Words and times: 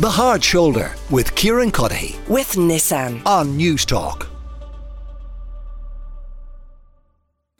The 0.00 0.10
Hard 0.10 0.42
Shoulder 0.42 0.92
with 1.08 1.32
Kieran 1.36 1.70
Cuddihy 1.70 2.16
with 2.28 2.54
Nissan. 2.54 3.24
on 3.24 3.56
News 3.56 3.84
Talk. 3.84 4.28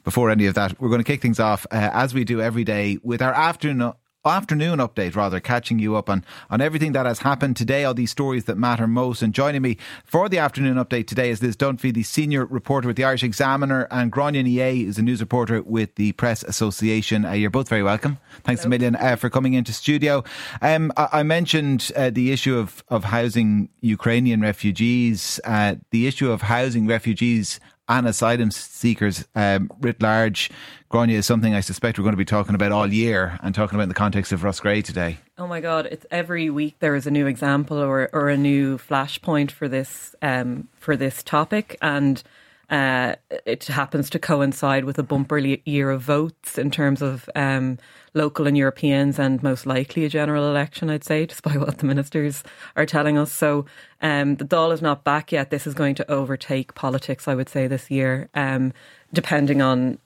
before 0.03 0.29
any 0.29 0.45
of 0.45 0.53
that, 0.55 0.79
we're 0.79 0.89
going 0.89 0.99
to 0.99 1.05
kick 1.05 1.21
things 1.21 1.39
off 1.39 1.65
uh, 1.71 1.89
as 1.93 2.13
we 2.13 2.25
do 2.25 2.41
every 2.41 2.65
day 2.65 2.97
with 3.03 3.21
our 3.21 3.33
afternoon 3.33 3.93
afternoon 4.25 4.79
update 4.79 5.15
rather 5.15 5.39
catching 5.39 5.79
you 5.79 5.95
up 5.95 6.09
on 6.09 6.23
on 6.49 6.61
everything 6.61 6.91
that 6.93 7.05
has 7.05 7.19
happened. 7.19 7.55
Today 7.55 7.83
all 7.83 7.93
these 7.93 8.11
stories 8.11 8.45
that 8.45 8.57
matter 8.57 8.87
most. 8.87 9.21
And 9.21 9.33
joining 9.33 9.61
me 9.61 9.77
for 10.03 10.29
the 10.29 10.37
afternoon 10.39 10.75
update 10.75 11.07
today 11.07 11.29
is 11.29 11.41
Liz 11.41 11.55
Dunphy 11.55 11.93
the 11.93 12.03
senior 12.03 12.45
reporter 12.45 12.87
with 12.87 12.97
the 12.97 13.03
Irish 13.03 13.23
Examiner 13.23 13.87
and 13.91 14.11
Gráinne 14.11 14.43
Ní 14.43 14.55
Aodha 14.55 14.87
is 14.87 14.97
a 14.97 15.01
news 15.01 15.21
reporter 15.21 15.61
with 15.61 15.95
the 15.95 16.11
Press 16.13 16.43
Association. 16.43 17.25
Uh, 17.25 17.31
you're 17.31 17.49
both 17.49 17.69
very 17.69 17.83
welcome. 17.83 18.17
Thanks 18.43 18.63
Hello. 18.63 18.75
a 18.75 18.77
million 18.77 18.95
uh, 18.95 19.15
for 19.15 19.29
coming 19.29 19.53
into 19.53 19.73
studio. 19.73 20.23
Um, 20.61 20.91
I, 20.97 21.09
I, 21.13 21.23
mentioned 21.23 21.91
uh, 21.95 22.09
the 22.09 22.31
issue 22.31 22.57
of 22.57 22.83
of 22.89 23.05
housing 23.05 23.69
Ukrainian 23.81 24.41
refugees. 24.41 25.39
Uh, 25.43 25.75
the 25.91 26.07
issue 26.07 26.31
of 26.31 26.41
housing 26.43 26.87
refugees 26.87 27.59
and 27.87 28.07
asylum 28.07 28.51
seekers 28.51 29.25
um, 29.35 29.69
writ 29.79 30.01
large, 30.01 30.49
Gráinne, 30.91 31.11
is 31.11 31.25
something 31.25 31.53
I 31.53 31.59
suspect 31.59 31.97
we're 31.97 32.03
going 32.03 32.13
to 32.13 32.17
be 32.17 32.25
talking 32.25 32.55
about 32.55 32.71
all 32.71 32.91
year 32.91 33.39
and 33.43 33.53
talking 33.53 33.75
about 33.75 33.83
in 33.83 33.89
the 33.89 33.95
context 33.95 34.31
of 34.31 34.41
Roscrea 34.41 34.83
today. 34.83 35.17
Oh 35.37 35.47
my 35.47 35.61
God! 35.61 35.87
It's 35.91 36.05
every 36.11 36.49
week 36.49 36.75
there 36.79 36.95
is 36.95 37.05
a 37.05 37.11
new 37.11 37.27
example 37.27 37.77
or 37.77 38.09
or 38.13 38.29
a 38.29 38.37
new 38.37 38.77
flashpoint 38.77 39.51
for 39.51 39.67
this 39.67 40.15
um, 40.21 40.67
for 40.79 40.95
this 40.95 41.21
topic, 41.21 41.77
and 41.81 42.23
uh, 42.69 43.15
it 43.45 43.65
happens 43.65 44.09
to 44.09 44.19
coincide 44.19 44.85
with 44.85 44.97
a 44.97 45.03
bumper 45.03 45.37
year 45.37 45.91
of 45.91 46.01
votes 46.01 46.57
in 46.57 46.71
terms 46.71 47.01
of 47.01 47.29
um, 47.35 47.77
local 48.13 48.47
and 48.47 48.57
Europeans, 48.57 49.19
and 49.19 49.43
most 49.43 49.65
likely 49.65 50.05
a 50.05 50.09
general 50.09 50.49
election, 50.49 50.89
I'd 50.89 51.03
say, 51.03 51.25
despite 51.27 51.59
what 51.59 51.77
the 51.77 51.85
ministers 51.85 52.43
are 52.75 52.85
telling 52.85 53.17
us. 53.17 53.31
So 53.31 53.65
um, 54.01 54.35
the 54.35 54.45
Dáil 54.45 54.73
is 54.73 54.81
not 54.81 55.03
back 55.03 55.31
yet. 55.31 55.49
This 55.49 55.67
is 55.67 55.73
going 55.73 55.95
to 55.95 56.11
overtake 56.11 56.73
politics, 56.75 57.27
I 57.27 57.35
would 57.35 57.49
say, 57.49 57.67
this 57.67 57.91
year. 57.91 58.29
Um, 58.33 58.73
depending 59.15 59.61
on, 59.61 59.97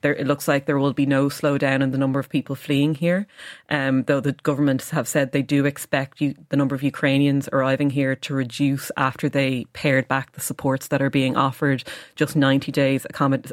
there, 0.00 0.16
it 0.16 0.26
looks 0.26 0.48
like 0.48 0.66
there 0.66 0.78
will 0.78 0.92
be 0.92 1.06
no 1.06 1.26
slowdown 1.26 1.82
in 1.82 1.90
the 1.92 1.98
number 1.98 2.18
of 2.18 2.28
people 2.28 2.56
fleeing 2.56 2.94
here. 2.96 3.26
Um, 3.70 4.02
though 4.04 4.20
the 4.20 4.32
governments 4.32 4.90
have 4.90 5.06
said 5.06 5.30
they 5.30 5.42
do 5.42 5.66
expect 5.66 6.20
you, 6.20 6.34
the 6.48 6.56
number 6.56 6.74
of 6.74 6.82
Ukrainians 6.82 7.48
arriving 7.52 7.90
here 7.90 8.16
to 8.16 8.34
reduce 8.34 8.90
after 8.96 9.28
they 9.28 9.66
pared 9.72 10.08
back 10.08 10.32
the 10.32 10.40
supports 10.40 10.88
that 10.88 11.00
are 11.00 11.10
being 11.10 11.36
offered. 11.36 11.84
Just 12.16 12.34
ninety 12.34 12.72
days 12.72 13.06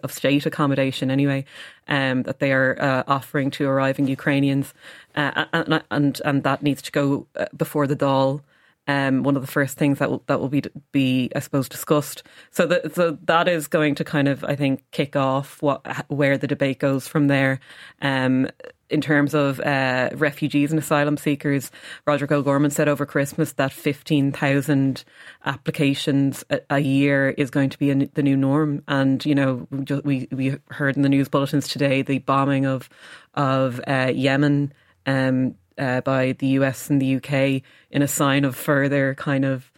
of 0.04 0.12
state 0.12 0.46
accommodation, 0.46 1.12
anyway, 1.12 1.46
um, 1.88 2.24
that 2.24 2.40
they 2.40 2.52
are 2.52 2.76
uh, 2.82 3.04
offering 3.08 3.52
to 3.52 3.68
arriving 3.68 4.08
Ukrainians, 4.08 4.74
uh, 5.16 5.46
and, 5.54 5.84
and 5.92 6.22
and 6.24 6.44
that 6.44 6.64
needs 6.64 6.82
to 6.84 6.92
go 6.92 7.28
uh, 7.36 7.46
before 7.56 7.86
the 7.88 7.96
Dáil 7.96 8.42
um, 8.88 9.24
one 9.24 9.36
of 9.36 9.42
the 9.42 9.52
first 9.52 9.78
things 9.78 10.00
that 10.00 10.10
will 10.10 10.24
that 10.28 10.40
will 10.40 10.50
be 10.50 10.64
be 10.92 11.32
I 11.36 11.40
suppose 11.40 11.70
discussed. 11.70 12.24
So 12.50 12.66
that 12.68 12.96
so 12.96 13.18
that 13.24 13.48
is 13.48 13.68
going 13.68 13.96
to 13.96 14.04
kind 14.04 14.28
of 14.28 14.44
I 14.44 14.56
think 14.56 14.84
kick 14.92 15.16
off 15.16 15.62
what 15.62 15.86
where 16.10 16.38
the 16.38 16.48
debate 16.48 16.80
goes 16.80 17.08
from 17.08 17.28
there. 17.28 17.60
Um, 18.02 18.50
in 18.90 19.00
terms 19.00 19.34
of 19.34 19.60
uh, 19.62 20.10
refugees 20.16 20.72
and 20.72 20.80
asylum 20.80 21.16
seekers, 21.16 21.72
Roderick 22.06 22.32
O'Gorman 22.32 22.72
said 22.72 22.90
over 22.90 23.06
Christmas 23.06 23.54
that 23.54 23.72
15,000 23.72 25.06
applications 25.46 26.44
a, 26.50 26.60
a, 26.70 26.80
year 26.80 27.30
is 27.30 27.50
going 27.50 27.70
to 27.70 27.78
be 27.80 27.90
a, 27.90 27.96
the 27.96 28.22
new 28.22 28.36
norm. 28.36 28.84
And, 28.90 29.26
you 29.26 29.34
know, 29.34 29.66
we, 30.04 30.28
we 30.32 30.58
heard 30.70 30.98
in 30.98 31.04
the 31.04 31.10
news 31.10 31.30
bulletins 31.30 31.70
today 31.70 32.02
the 32.02 32.20
bombing 32.20 32.66
of, 32.66 32.90
of 33.34 33.80
uh, 33.88 34.12
Yemen 34.14 34.74
um, 35.06 35.56
uh, 35.78 36.02
by 36.02 36.34
the 36.34 36.48
US 36.48 36.90
and 36.90 37.02
the 37.02 37.16
UK 37.16 37.62
in 37.90 38.02
a 38.02 38.08
sign 38.08 38.46
of 38.46 38.56
further 38.56 39.16
kind 39.16 39.46
of 39.46 39.72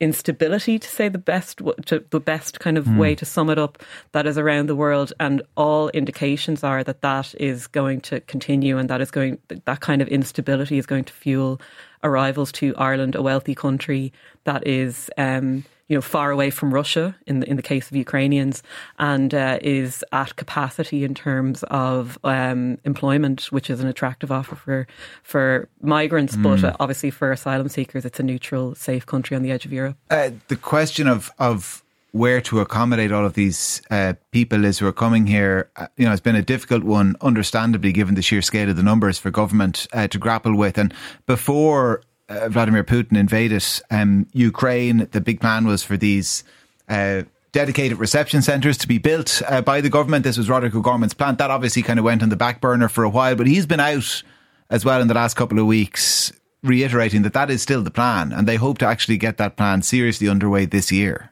instability 0.00 0.78
to 0.78 0.88
say 0.88 1.08
the 1.08 1.18
best 1.18 1.60
to 1.86 2.04
the 2.10 2.20
best 2.20 2.58
kind 2.58 2.76
of 2.76 2.84
mm. 2.84 2.98
way 2.98 3.14
to 3.14 3.24
sum 3.24 3.48
it 3.48 3.58
up 3.58 3.78
that 4.10 4.26
is 4.26 4.36
around 4.36 4.68
the 4.68 4.74
world 4.74 5.12
and 5.20 5.40
all 5.56 5.88
indications 5.90 6.64
are 6.64 6.82
that 6.82 7.00
that 7.00 7.32
is 7.38 7.68
going 7.68 8.00
to 8.00 8.20
continue 8.22 8.76
and 8.76 8.90
that 8.90 9.00
is 9.00 9.10
going 9.10 9.38
that 9.64 9.80
kind 9.80 10.02
of 10.02 10.08
instability 10.08 10.78
is 10.78 10.86
going 10.86 11.04
to 11.04 11.12
fuel 11.12 11.60
arrivals 12.02 12.50
to 12.50 12.74
Ireland 12.76 13.14
a 13.14 13.22
wealthy 13.22 13.54
country 13.54 14.12
that 14.42 14.66
is 14.66 15.10
um, 15.16 15.64
you 15.88 15.96
know, 15.96 16.00
far 16.00 16.30
away 16.30 16.50
from 16.50 16.72
Russia 16.72 17.14
in 17.26 17.40
the, 17.40 17.48
in 17.48 17.56
the 17.56 17.62
case 17.62 17.90
of 17.90 17.96
Ukrainians, 17.96 18.62
and 18.98 19.34
uh, 19.34 19.58
is 19.60 20.04
at 20.12 20.36
capacity 20.36 21.04
in 21.04 21.14
terms 21.14 21.62
of 21.64 22.18
um, 22.24 22.78
employment, 22.84 23.52
which 23.52 23.68
is 23.68 23.80
an 23.80 23.88
attractive 23.88 24.32
offer 24.32 24.54
for 24.54 24.86
for 25.22 25.68
migrants, 25.82 26.36
mm. 26.36 26.42
but 26.42 26.64
uh, 26.64 26.76
obviously 26.80 27.10
for 27.10 27.32
asylum 27.32 27.68
seekers, 27.68 28.04
it's 28.04 28.20
a 28.20 28.22
neutral, 28.22 28.74
safe 28.74 29.04
country 29.04 29.36
on 29.36 29.42
the 29.42 29.50
edge 29.50 29.66
of 29.66 29.72
Europe. 29.72 29.96
Uh, 30.10 30.30
the 30.48 30.56
question 30.56 31.06
of 31.06 31.30
of 31.38 31.82
where 32.12 32.40
to 32.40 32.60
accommodate 32.60 33.10
all 33.10 33.26
of 33.26 33.34
these 33.34 33.82
uh, 33.90 34.12
people 34.30 34.64
is 34.64 34.78
who 34.78 34.86
are 34.86 34.92
coming 34.92 35.26
here, 35.26 35.68
uh, 35.74 35.88
you 35.96 36.04
know, 36.04 36.12
it's 36.12 36.20
been 36.20 36.36
a 36.36 36.42
difficult 36.42 36.84
one, 36.84 37.16
understandably, 37.20 37.90
given 37.90 38.14
the 38.14 38.22
sheer 38.22 38.40
scale 38.40 38.70
of 38.70 38.76
the 38.76 38.84
numbers 38.84 39.18
for 39.18 39.32
government 39.32 39.88
uh, 39.92 40.06
to 40.06 40.16
grapple 40.16 40.56
with. 40.56 40.78
And 40.78 40.94
before 41.26 42.02
uh, 42.28 42.48
Vladimir 42.48 42.84
Putin 42.84 43.16
invaded 43.16 43.64
um, 43.90 44.26
Ukraine, 44.32 45.08
the 45.12 45.20
big 45.20 45.40
plan 45.40 45.66
was 45.66 45.82
for 45.82 45.96
these 45.96 46.44
uh, 46.88 47.22
dedicated 47.52 47.98
reception 47.98 48.42
centres 48.42 48.76
to 48.78 48.88
be 48.88 48.98
built 48.98 49.42
uh, 49.46 49.62
by 49.62 49.80
the 49.80 49.90
government. 49.90 50.24
This 50.24 50.36
was 50.36 50.48
Roderick 50.48 50.74
O'Gorman's 50.74 51.14
plan. 51.14 51.36
That 51.36 51.50
obviously 51.50 51.82
kind 51.82 51.98
of 51.98 52.04
went 52.04 52.22
on 52.22 52.28
the 52.28 52.36
back 52.36 52.60
burner 52.60 52.88
for 52.88 53.04
a 53.04 53.08
while, 53.08 53.36
but 53.36 53.46
he's 53.46 53.66
been 53.66 53.80
out 53.80 54.22
as 54.70 54.84
well 54.84 55.00
in 55.00 55.08
the 55.08 55.14
last 55.14 55.34
couple 55.34 55.58
of 55.58 55.66
weeks 55.66 56.32
reiterating 56.62 57.22
that 57.22 57.34
that 57.34 57.50
is 57.50 57.62
still 57.62 57.82
the 57.82 57.90
plan 57.90 58.32
and 58.32 58.48
they 58.48 58.56
hope 58.56 58.78
to 58.78 58.86
actually 58.86 59.18
get 59.18 59.36
that 59.36 59.56
plan 59.56 59.82
seriously 59.82 60.28
underway 60.28 60.64
this 60.64 60.90
year. 60.90 61.30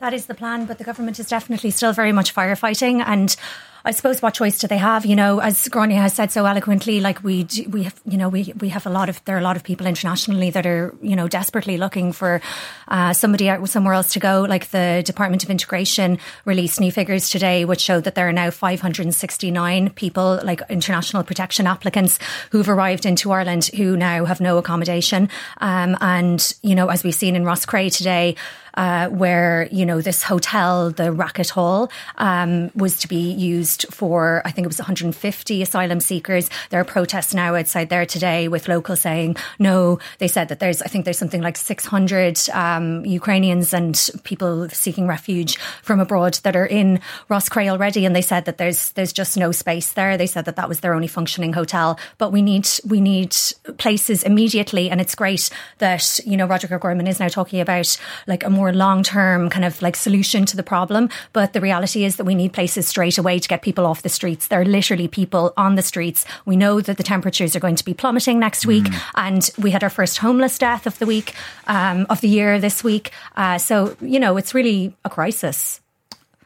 That 0.00 0.12
is 0.12 0.26
the 0.26 0.34
plan, 0.34 0.66
but 0.66 0.78
the 0.78 0.84
government 0.84 1.20
is 1.20 1.28
definitely 1.28 1.70
still 1.70 1.92
very 1.92 2.10
much 2.10 2.34
firefighting 2.34 3.02
and 3.06 3.36
I 3.84 3.90
suppose 3.90 4.22
what 4.22 4.34
choice 4.34 4.58
do 4.58 4.68
they 4.68 4.78
have? 4.78 5.04
You 5.04 5.16
know, 5.16 5.40
as 5.40 5.64
Gráinne 5.68 5.96
has 5.96 6.14
said 6.14 6.30
so 6.30 6.44
eloquently, 6.46 7.00
like 7.00 7.22
we 7.24 7.46
we 7.68 7.82
have, 7.84 8.00
you 8.06 8.16
know, 8.16 8.28
we 8.28 8.52
we 8.60 8.68
have 8.68 8.86
a 8.86 8.90
lot 8.90 9.08
of 9.08 9.24
there 9.24 9.34
are 9.34 9.40
a 9.40 9.42
lot 9.42 9.56
of 9.56 9.64
people 9.64 9.86
internationally 9.86 10.50
that 10.50 10.66
are 10.66 10.94
you 11.02 11.16
know 11.16 11.26
desperately 11.26 11.76
looking 11.78 12.12
for 12.12 12.40
uh, 12.88 13.12
somebody 13.12 13.48
out 13.48 13.68
somewhere 13.68 13.94
else 13.94 14.12
to 14.12 14.20
go. 14.20 14.42
Like 14.48 14.70
the 14.70 15.02
Department 15.04 15.42
of 15.42 15.50
Integration 15.50 16.18
released 16.44 16.80
new 16.80 16.92
figures 16.92 17.28
today, 17.28 17.64
which 17.64 17.80
showed 17.80 18.04
that 18.04 18.14
there 18.14 18.28
are 18.28 18.32
now 18.32 18.50
569 18.50 19.90
people, 19.90 20.40
like 20.44 20.62
international 20.68 21.24
protection 21.24 21.66
applicants, 21.66 22.20
who've 22.50 22.68
arrived 22.68 23.04
into 23.04 23.32
Ireland 23.32 23.66
who 23.66 23.96
now 23.96 24.24
have 24.24 24.40
no 24.40 24.58
accommodation. 24.58 25.28
Um, 25.60 25.96
and 26.00 26.54
you 26.62 26.76
know, 26.76 26.88
as 26.88 27.02
we've 27.02 27.14
seen 27.14 27.34
in 27.34 27.44
Roscrea 27.44 27.90
today 27.90 28.36
uh, 28.74 29.08
where 29.08 29.68
you 29.70 29.84
know 29.84 30.00
this 30.00 30.22
hotel, 30.22 30.90
the 30.90 31.12
Racket 31.12 31.50
Hall, 31.50 31.90
um, 32.18 32.70
was 32.74 32.98
to 33.00 33.08
be 33.08 33.32
used 33.32 33.71
for 33.90 34.42
I 34.44 34.50
think 34.50 34.64
it 34.64 34.68
was 34.68 34.78
150 34.78 35.62
asylum 35.62 36.00
seekers. 36.00 36.48
There 36.70 36.80
are 36.80 36.84
protests 36.84 37.34
now 37.34 37.54
outside 37.54 37.88
there 37.90 38.06
today 38.06 38.48
with 38.48 38.68
locals 38.68 39.02
saying 39.02 39.36
no. 39.58 39.98
They 40.18 40.28
said 40.28 40.48
that 40.48 40.60
there's 40.60 40.82
I 40.82 40.86
think 40.86 41.04
there's 41.04 41.18
something 41.18 41.42
like 41.42 41.56
600 41.56 42.48
um, 42.50 43.04
Ukrainians 43.04 43.74
and 43.74 44.10
people 44.24 44.68
seeking 44.70 45.06
refuge 45.06 45.58
from 45.82 46.00
abroad 46.00 46.34
that 46.44 46.56
are 46.56 46.66
in 46.66 47.00
Roscrea 47.28 47.70
already, 47.70 48.06
and 48.06 48.16
they 48.16 48.22
said 48.22 48.46
that 48.46 48.58
there's 48.58 48.92
there's 48.92 49.12
just 49.12 49.36
no 49.36 49.52
space 49.52 49.92
there. 49.92 50.16
They 50.16 50.26
said 50.26 50.46
that 50.46 50.56
that 50.56 50.68
was 50.68 50.80
their 50.80 50.94
only 50.94 51.08
functioning 51.08 51.52
hotel, 51.52 51.98
but 52.16 52.32
we 52.32 52.40
need 52.40 52.66
we 52.86 53.00
need 53.00 53.36
places 53.76 54.22
immediately, 54.22 54.88
and 54.88 55.00
it's 55.00 55.14
great 55.14 55.50
that 55.78 56.20
you 56.24 56.36
know 56.36 56.46
Roger 56.46 56.74
O'Gorman 56.74 57.06
is 57.06 57.20
now 57.20 57.28
talking 57.28 57.60
about 57.60 57.98
like 58.26 58.44
a 58.44 58.50
more 58.50 58.62
more 58.62 58.72
long 58.72 59.02
term 59.02 59.50
kind 59.50 59.64
of 59.64 59.82
like 59.82 59.96
solution 59.96 60.46
to 60.46 60.56
the 60.56 60.62
problem. 60.62 61.08
But 61.32 61.52
the 61.52 61.60
reality 61.60 62.04
is 62.04 62.14
that 62.16 62.24
we 62.24 62.36
need 62.36 62.52
places 62.52 62.86
straight 62.86 63.18
away 63.18 63.40
to 63.40 63.48
get 63.48 63.61
people 63.62 63.86
off 63.86 64.02
the 64.02 64.08
streets. 64.08 64.48
There 64.48 64.60
are 64.60 64.64
literally 64.64 65.08
people 65.08 65.54
on 65.56 65.76
the 65.76 65.82
streets. 65.82 66.24
We 66.44 66.56
know 66.56 66.80
that 66.80 66.96
the 66.96 67.02
temperatures 67.02 67.56
are 67.56 67.60
going 67.60 67.76
to 67.76 67.84
be 67.84 67.94
plummeting 67.94 68.38
next 68.38 68.66
week, 68.66 68.84
mm. 68.84 69.00
and 69.14 69.50
we 69.58 69.70
had 69.70 69.82
our 69.82 69.90
first 69.90 70.18
homeless 70.18 70.58
death 70.58 70.86
of 70.86 70.98
the 70.98 71.06
week 71.06 71.34
um, 71.66 72.06
of 72.10 72.20
the 72.20 72.28
year 72.28 72.58
this 72.58 72.84
week. 72.84 73.12
Uh, 73.36 73.58
so 73.58 73.96
you 74.00 74.20
know, 74.20 74.36
it's 74.36 74.54
really 74.54 74.94
a 75.04 75.10
crisis. 75.10 75.80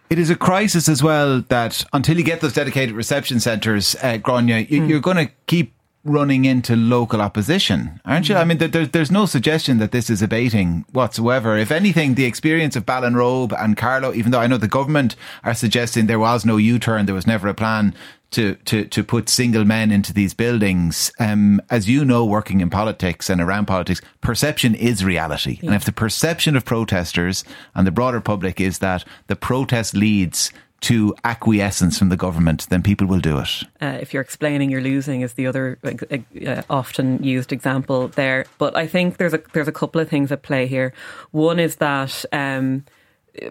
It 0.09 0.21
is 0.21 0.31
a 0.31 0.37
crisis 0.37 0.89
as 0.89 1.03
well 1.03 1.41
that 1.49 1.85
until 1.93 2.17
you 2.17 2.23
get 2.23 2.41
those 2.41 2.53
dedicated 2.53 2.95
reception 2.95 3.41
centres, 3.41 3.97
uh, 3.97 4.19
Gráinne, 4.19 4.71
you, 4.71 4.83
mm. 4.83 4.89
you're 4.89 5.01
going 5.01 5.17
to 5.17 5.33
keep 5.47 5.75
running 6.06 6.44
into 6.44 6.76
local 6.76 7.20
opposition, 7.20 8.00
aren't 8.05 8.29
you? 8.29 8.37
I 8.37 8.44
mean, 8.44 8.58
there, 8.58 8.87
there's 8.87 9.11
no 9.11 9.26
suggestion 9.26 9.79
that 9.79 9.93
this 9.93 10.08
is 10.08 10.23
abating 10.23 10.85
whatsoever. 10.93 11.56
If 11.56 11.70
anything, 11.70 12.14
the 12.14 12.25
experience 12.25 12.76
of 12.76 12.87
Ballinrobe 12.87 13.53
and 13.58 13.76
Carlow, 13.76 14.14
even 14.14 14.31
though 14.31 14.41
I 14.41 14.47
know 14.47 14.56
the 14.56 14.69
government 14.69 15.17
are 15.44 15.55
suggesting 15.55 16.06
there 16.06 16.19
was 16.19 16.44
no 16.44 16.56
U-turn, 16.56 17.06
there 17.06 17.14
was 17.14 17.26
never 17.26 17.49
a 17.49 17.55
plan 17.55 17.94
to, 18.32 18.55
to, 18.67 18.85
to 18.87 19.05
put 19.05 19.29
single 19.29 19.64
men 19.64 19.93
into 19.93 20.12
these 20.12 20.35
buildings. 20.35 21.12
Um, 21.19 21.61
as 21.70 21.88
you 21.88 22.05
know, 22.05 22.25
working 22.25 22.61
in 22.61 22.70
politics 22.70 23.31
and 23.31 23.41
around 23.41 23.67
politics, 23.67 24.00
perception 24.20 24.75
is 24.75 25.05
reality. 25.05 25.59
Yeah. 25.61 25.67
And 25.67 25.75
if 25.75 25.85
the 25.85 25.93
perception 25.93 26.56
of 26.56 26.64
protesters 26.64 27.44
and 27.75 27.87
the 27.87 27.93
broader 27.93 28.20
public 28.20 28.61
is 28.61 28.79
that 28.81 29.05
the 29.29 29.37
protest 29.37 29.94
leads 29.94 30.52
to 30.81 31.14
acquiescence 31.25 31.99
from 31.99 32.11
the 32.11 32.17
government, 32.17 32.69
then 32.69 32.82
people 32.82 33.06
will 33.06 33.20
do 33.20 33.38
it. 33.38 33.62
Uh, 33.81 33.99
if 34.00 34.12
you're 34.12 34.23
explaining, 34.23 34.70
you're 34.70 34.82
losing 34.82 35.23
is 35.23 35.34
the 35.34 35.46
other 35.46 35.78
uh, 35.84 36.62
often 36.69 37.23
used 37.23 37.52
example 37.52 38.08
there. 38.08 38.46
But 38.58 38.76
I 38.76 38.87
think 38.87 39.17
there's 39.17 39.34
a 39.34 39.40
there's 39.52 39.69
a 39.69 39.73
couple 39.73 40.00
of 40.00 40.08
things 40.08 40.31
at 40.31 40.43
play 40.43 40.67
here. 40.67 40.93
One 41.31 41.58
is 41.58 41.76
that. 41.76 42.25
Um, 42.32 42.84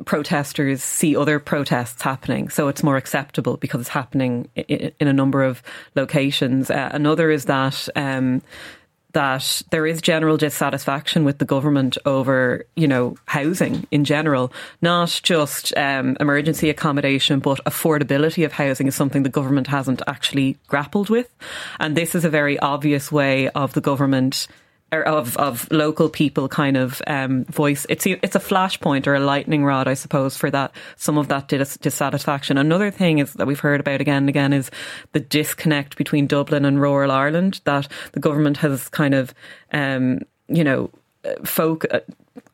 protesters 0.05 0.81
see 0.81 1.15
other 1.15 1.39
protests 1.39 2.01
happening, 2.01 2.49
so 2.49 2.67
it's 2.69 2.81
more 2.81 2.97
acceptable 2.97 3.57
because 3.57 3.81
it's 3.81 3.89
happening 3.89 4.49
in, 4.55 5.07
a 5.07 5.13
number 5.13 5.43
of 5.43 5.61
locations. 5.93 6.71
Uh, 6.71 6.89
another 6.91 7.29
is 7.29 7.45
that 7.45 7.87
um, 7.95 8.41
that 9.15 9.61
there 9.69 9.87
is 9.87 10.01
general 10.01 10.35
dissatisfaction 10.35 11.23
with 11.23 11.37
the 11.37 11.45
government 11.45 11.97
over, 12.05 12.65
you 12.75 12.85
know, 12.85 13.15
housing 13.25 13.87
in 13.89 14.03
general, 14.03 14.51
not 14.81 15.21
just 15.23 15.75
um, 15.77 16.17
emergency 16.19 16.69
accommodation, 16.69 17.39
but 17.39 17.63
affordability 17.63 18.43
of 18.43 18.51
housing 18.51 18.87
is 18.87 18.95
something 18.95 19.23
the 19.23 19.29
government 19.29 19.67
hasn't 19.67 20.01
actually 20.05 20.57
grappled 20.67 21.09
with. 21.09 21.33
And 21.79 21.95
this 21.95 22.13
is 22.13 22.25
a 22.25 22.29
very 22.29 22.59
obvious 22.59 23.09
way 23.09 23.47
of 23.49 23.71
the 23.71 23.79
government 23.79 24.47
of 25.03 25.37
of 25.37 25.71
local 25.71 26.09
people 26.09 26.47
kind 26.47 26.77
of 26.77 27.01
um, 27.07 27.45
voice. 27.45 27.85
It's 27.89 28.05
it's 28.05 28.35
a 28.35 28.39
flashpoint 28.39 29.07
or 29.07 29.15
a 29.15 29.19
lightning 29.19 29.63
rod, 29.63 29.87
I 29.87 29.93
suppose, 29.93 30.37
for 30.37 30.51
that 30.51 30.71
some 30.95 31.17
of 31.17 31.27
that 31.29 31.47
dis- 31.47 31.77
dissatisfaction. 31.77 32.57
Another 32.57 32.91
thing 32.91 33.19
is 33.19 33.33
that 33.33 33.47
we've 33.47 33.59
heard 33.59 33.79
about 33.79 34.01
again 34.01 34.23
and 34.23 34.29
again 34.29 34.53
is 34.53 34.71
the 35.11 35.19
disconnect 35.19 35.97
between 35.97 36.27
Dublin 36.27 36.65
and 36.65 36.81
rural 36.81 37.11
Ireland. 37.11 37.61
That 37.65 37.87
the 38.13 38.19
government 38.19 38.57
has 38.57 38.89
kind 38.89 39.13
of, 39.13 39.33
um, 39.71 40.19
you 40.47 40.63
know, 40.63 40.89
folk. 41.43 41.85
Uh, 41.91 42.01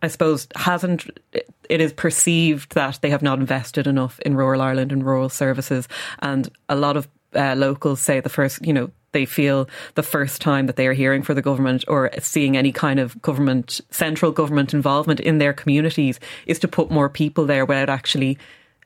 I 0.04 0.08
suppose 0.08 0.48
hasn't 0.56 1.10
it 1.34 1.82
is 1.82 1.94
perceived 1.94 2.74
that 2.74 3.00
they 3.02 3.10
have 3.10 3.22
not 3.22 3.40
invested 3.40 3.88
enough 3.88 4.20
in 4.22 4.36
rural 4.36 4.62
Ireland 4.62 4.92
and 4.92 5.06
rural 5.06 5.30
services, 5.30 5.88
and 6.20 6.50
a 6.70 6.76
lot 6.76 6.98
of 6.98 7.08
uh, 7.36 7.56
locals 7.56 8.02
say 8.02 8.20
the 8.20 8.30
first, 8.30 8.66
you 8.66 8.74
know, 8.74 8.92
they 9.12 9.26
feel 9.26 9.70
the 9.96 10.04
first 10.04 10.42
time 10.42 10.68
that 10.68 10.76
they 10.76 10.88
are 10.88 10.94
hearing 10.94 11.22
for 11.22 11.34
the 11.34 11.42
government 11.42 11.84
or 11.88 12.10
seeing 12.20 12.58
any 12.58 12.72
kind 12.72 13.00
of 13.00 13.22
government, 13.22 13.82
central 13.92 14.32
government 14.32 14.74
involvement 14.74 15.20
in 15.20 15.38
their 15.38 15.54
communities 15.54 16.20
is 16.46 16.60
to 16.60 16.68
put 16.68 16.92
more 16.92 17.10
people 17.10 17.46
there 17.46 17.66
without 17.66 17.90
actually 17.90 18.38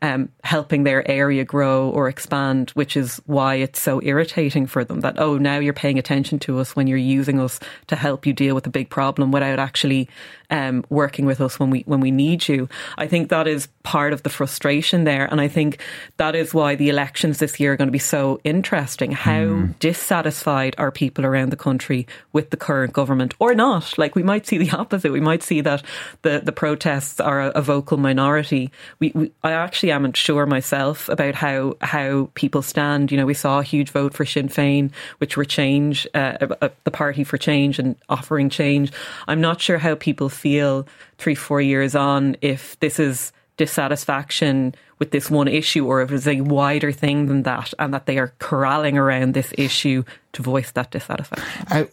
um, 0.06 0.30
helping 0.44 0.84
their 0.84 1.10
area 1.10 1.44
grow 1.44 1.90
or 1.90 2.08
expand, 2.08 2.70
which 2.72 2.96
is 2.96 3.20
why 3.26 3.56
it's 3.56 3.82
so 3.82 4.00
irritating 4.04 4.68
for 4.68 4.84
them 4.84 5.02
that, 5.02 5.16
oh, 5.18 5.40
now 5.40 5.58
you're 5.58 5.74
paying 5.74 5.98
attention 5.98 6.38
to 6.40 6.60
us 6.60 6.76
when 6.76 6.86
you're 6.86 6.98
using 6.98 7.40
us 7.40 7.60
to 7.88 7.96
help 7.96 8.28
you 8.28 8.34
deal 8.34 8.54
with 8.54 8.68
a 8.68 8.70
big 8.70 8.90
problem 8.90 9.32
without 9.32 9.58
actually 9.58 10.08
um, 10.50 10.86
working 10.90 11.26
with 11.26 11.42
us 11.42 11.60
when 11.60 11.70
we 11.70 11.84
when 11.88 12.00
we 12.00 12.12
need 12.12 12.48
you. 12.48 12.70
I 12.98 13.08
think 13.08 13.30
that 13.30 13.48
is 13.48 13.68
part 13.82 14.14
of 14.14 14.22
the 14.24 14.30
frustration 14.30 15.04
there, 15.04 15.26
and 15.26 15.42
I 15.42 15.48
think 15.48 15.80
that 16.18 16.36
is 16.36 16.54
why 16.54 16.76
the 16.76 16.90
elections 16.90 17.40
this 17.40 17.60
year 17.60 17.74
are 17.74 17.78
going 17.78 17.88
to 17.88 17.92
be 17.92 18.00
so 18.00 18.40
interesting. 18.44 19.12
How 19.12 19.32
mm. 19.32 19.80
dissatisfied 19.80 20.76
are 20.78 20.92
people 20.92 21.26
around 21.26 21.50
the 21.50 21.58
country 21.58 22.08
with 22.32 22.50
the 22.50 22.58
current 22.58 22.94
government, 22.94 23.34
or 23.40 23.56
not? 23.56 23.98
Like 23.98 24.16
we 24.16 24.24
might 24.24 24.46
see 24.46 24.58
the 24.58 24.72
opposite. 24.72 25.12
We 25.12 25.20
might 25.20 25.44
see 25.44 25.62
that 25.62 25.84
the 26.22 26.42
the 26.44 26.52
protests 26.52 27.20
are 27.20 27.42
a, 27.42 27.50
a 27.50 27.62
vocal 27.62 27.98
minority. 27.98 28.72
We, 29.00 29.12
we, 29.16 29.32
I 29.44 29.52
actually 29.52 29.92
am 29.96 30.04
not 30.04 30.18
sure 30.18 30.46
myself 30.46 31.10
about 31.10 31.36
how 31.36 31.76
how 31.82 32.30
people 32.36 32.62
stand. 32.62 33.12
You 33.12 33.18
know, 33.18 33.26
we 33.26 33.34
saw 33.34 33.60
a 33.60 33.64
huge 33.64 33.90
vote 33.90 34.14
for 34.14 34.26
Sinn 34.26 34.50
Féin, 34.50 34.92
which 35.18 35.38
were 35.38 35.46
change, 35.46 36.08
uh, 36.14 36.38
uh, 36.62 36.70
the 36.84 36.92
party 36.92 37.24
for 37.24 37.38
change 37.38 37.80
and 37.80 37.96
offering 38.10 38.50
change. 38.50 38.92
I'm 39.28 39.42
not 39.42 39.62
sure 39.62 39.78
how 39.78 39.96
people 39.96 40.30
feel 40.30 40.88
three, 41.18 41.36
four 41.36 41.62
years 41.62 41.96
on 41.96 42.38
if 42.42 42.80
this 42.80 43.00
is 43.00 43.32
dissatisfaction 43.58 44.76
with 45.00 45.12
this 45.12 45.30
one 45.30 45.48
issue 45.48 45.86
or 45.86 46.02
if 46.02 46.12
it's 46.12 46.28
a 46.28 46.42
wider 46.42 46.92
thing 46.92 47.28
than 47.28 47.44
that 47.44 47.74
and 47.80 47.94
that 47.94 48.06
they 48.06 48.18
are 48.18 48.34
corralling 48.40 48.98
around 48.98 49.34
this 49.34 49.54
issue 49.58 50.04
to 50.34 50.42
voice 50.42 50.72
that 50.72 50.92
dissatisfaction. 50.92 51.66
I, 51.68 51.88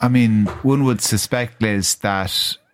I 0.00 0.08
mean, 0.08 0.46
one 0.62 0.84
would 0.84 1.00
suspect, 1.00 1.62
Liz, 1.62 1.96
that 1.96 2.30
uh, 2.30 2.65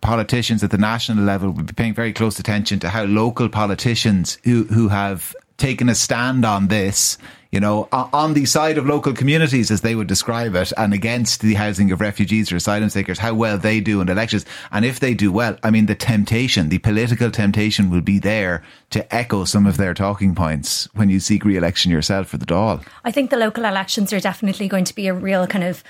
politicians 0.00 0.62
at 0.62 0.70
the 0.70 0.78
national 0.78 1.24
level 1.24 1.50
would 1.50 1.66
be 1.66 1.72
paying 1.72 1.94
very 1.94 2.12
close 2.12 2.38
attention 2.38 2.78
to 2.80 2.88
how 2.88 3.04
local 3.04 3.48
politicians 3.48 4.38
who, 4.44 4.64
who 4.64 4.88
have 4.88 5.34
taken 5.56 5.88
a 5.88 5.94
stand 5.94 6.44
on 6.44 6.68
this 6.68 7.18
you 7.56 7.60
know, 7.60 7.88
on 7.92 8.34
the 8.34 8.44
side 8.44 8.76
of 8.76 8.84
local 8.86 9.14
communities, 9.14 9.70
as 9.70 9.80
they 9.80 9.94
would 9.94 10.08
describe 10.08 10.54
it, 10.54 10.74
and 10.76 10.92
against 10.92 11.40
the 11.40 11.54
housing 11.54 11.90
of 11.90 12.02
refugees 12.02 12.52
or 12.52 12.56
asylum 12.56 12.90
seekers, 12.90 13.18
how 13.18 13.32
well 13.32 13.56
they 13.56 13.80
do 13.80 14.02
in 14.02 14.10
elections. 14.10 14.44
And 14.72 14.84
if 14.84 15.00
they 15.00 15.14
do 15.14 15.32
well, 15.32 15.56
I 15.62 15.70
mean, 15.70 15.86
the 15.86 15.94
temptation, 15.94 16.68
the 16.68 16.80
political 16.80 17.30
temptation 17.30 17.88
will 17.88 18.02
be 18.02 18.18
there 18.18 18.62
to 18.90 19.14
echo 19.14 19.44
some 19.44 19.64
of 19.66 19.78
their 19.78 19.94
talking 19.94 20.34
points 20.34 20.86
when 20.94 21.08
you 21.08 21.18
seek 21.18 21.46
re 21.46 21.56
election 21.56 21.90
yourself 21.90 22.28
for 22.28 22.36
the 22.36 22.44
Dáil. 22.44 22.84
I 23.04 23.10
think 23.10 23.30
the 23.30 23.38
local 23.38 23.64
elections 23.64 24.12
are 24.12 24.20
definitely 24.20 24.68
going 24.68 24.84
to 24.84 24.94
be 24.94 25.06
a 25.06 25.14
real 25.14 25.46
kind 25.46 25.64
of 25.64 25.82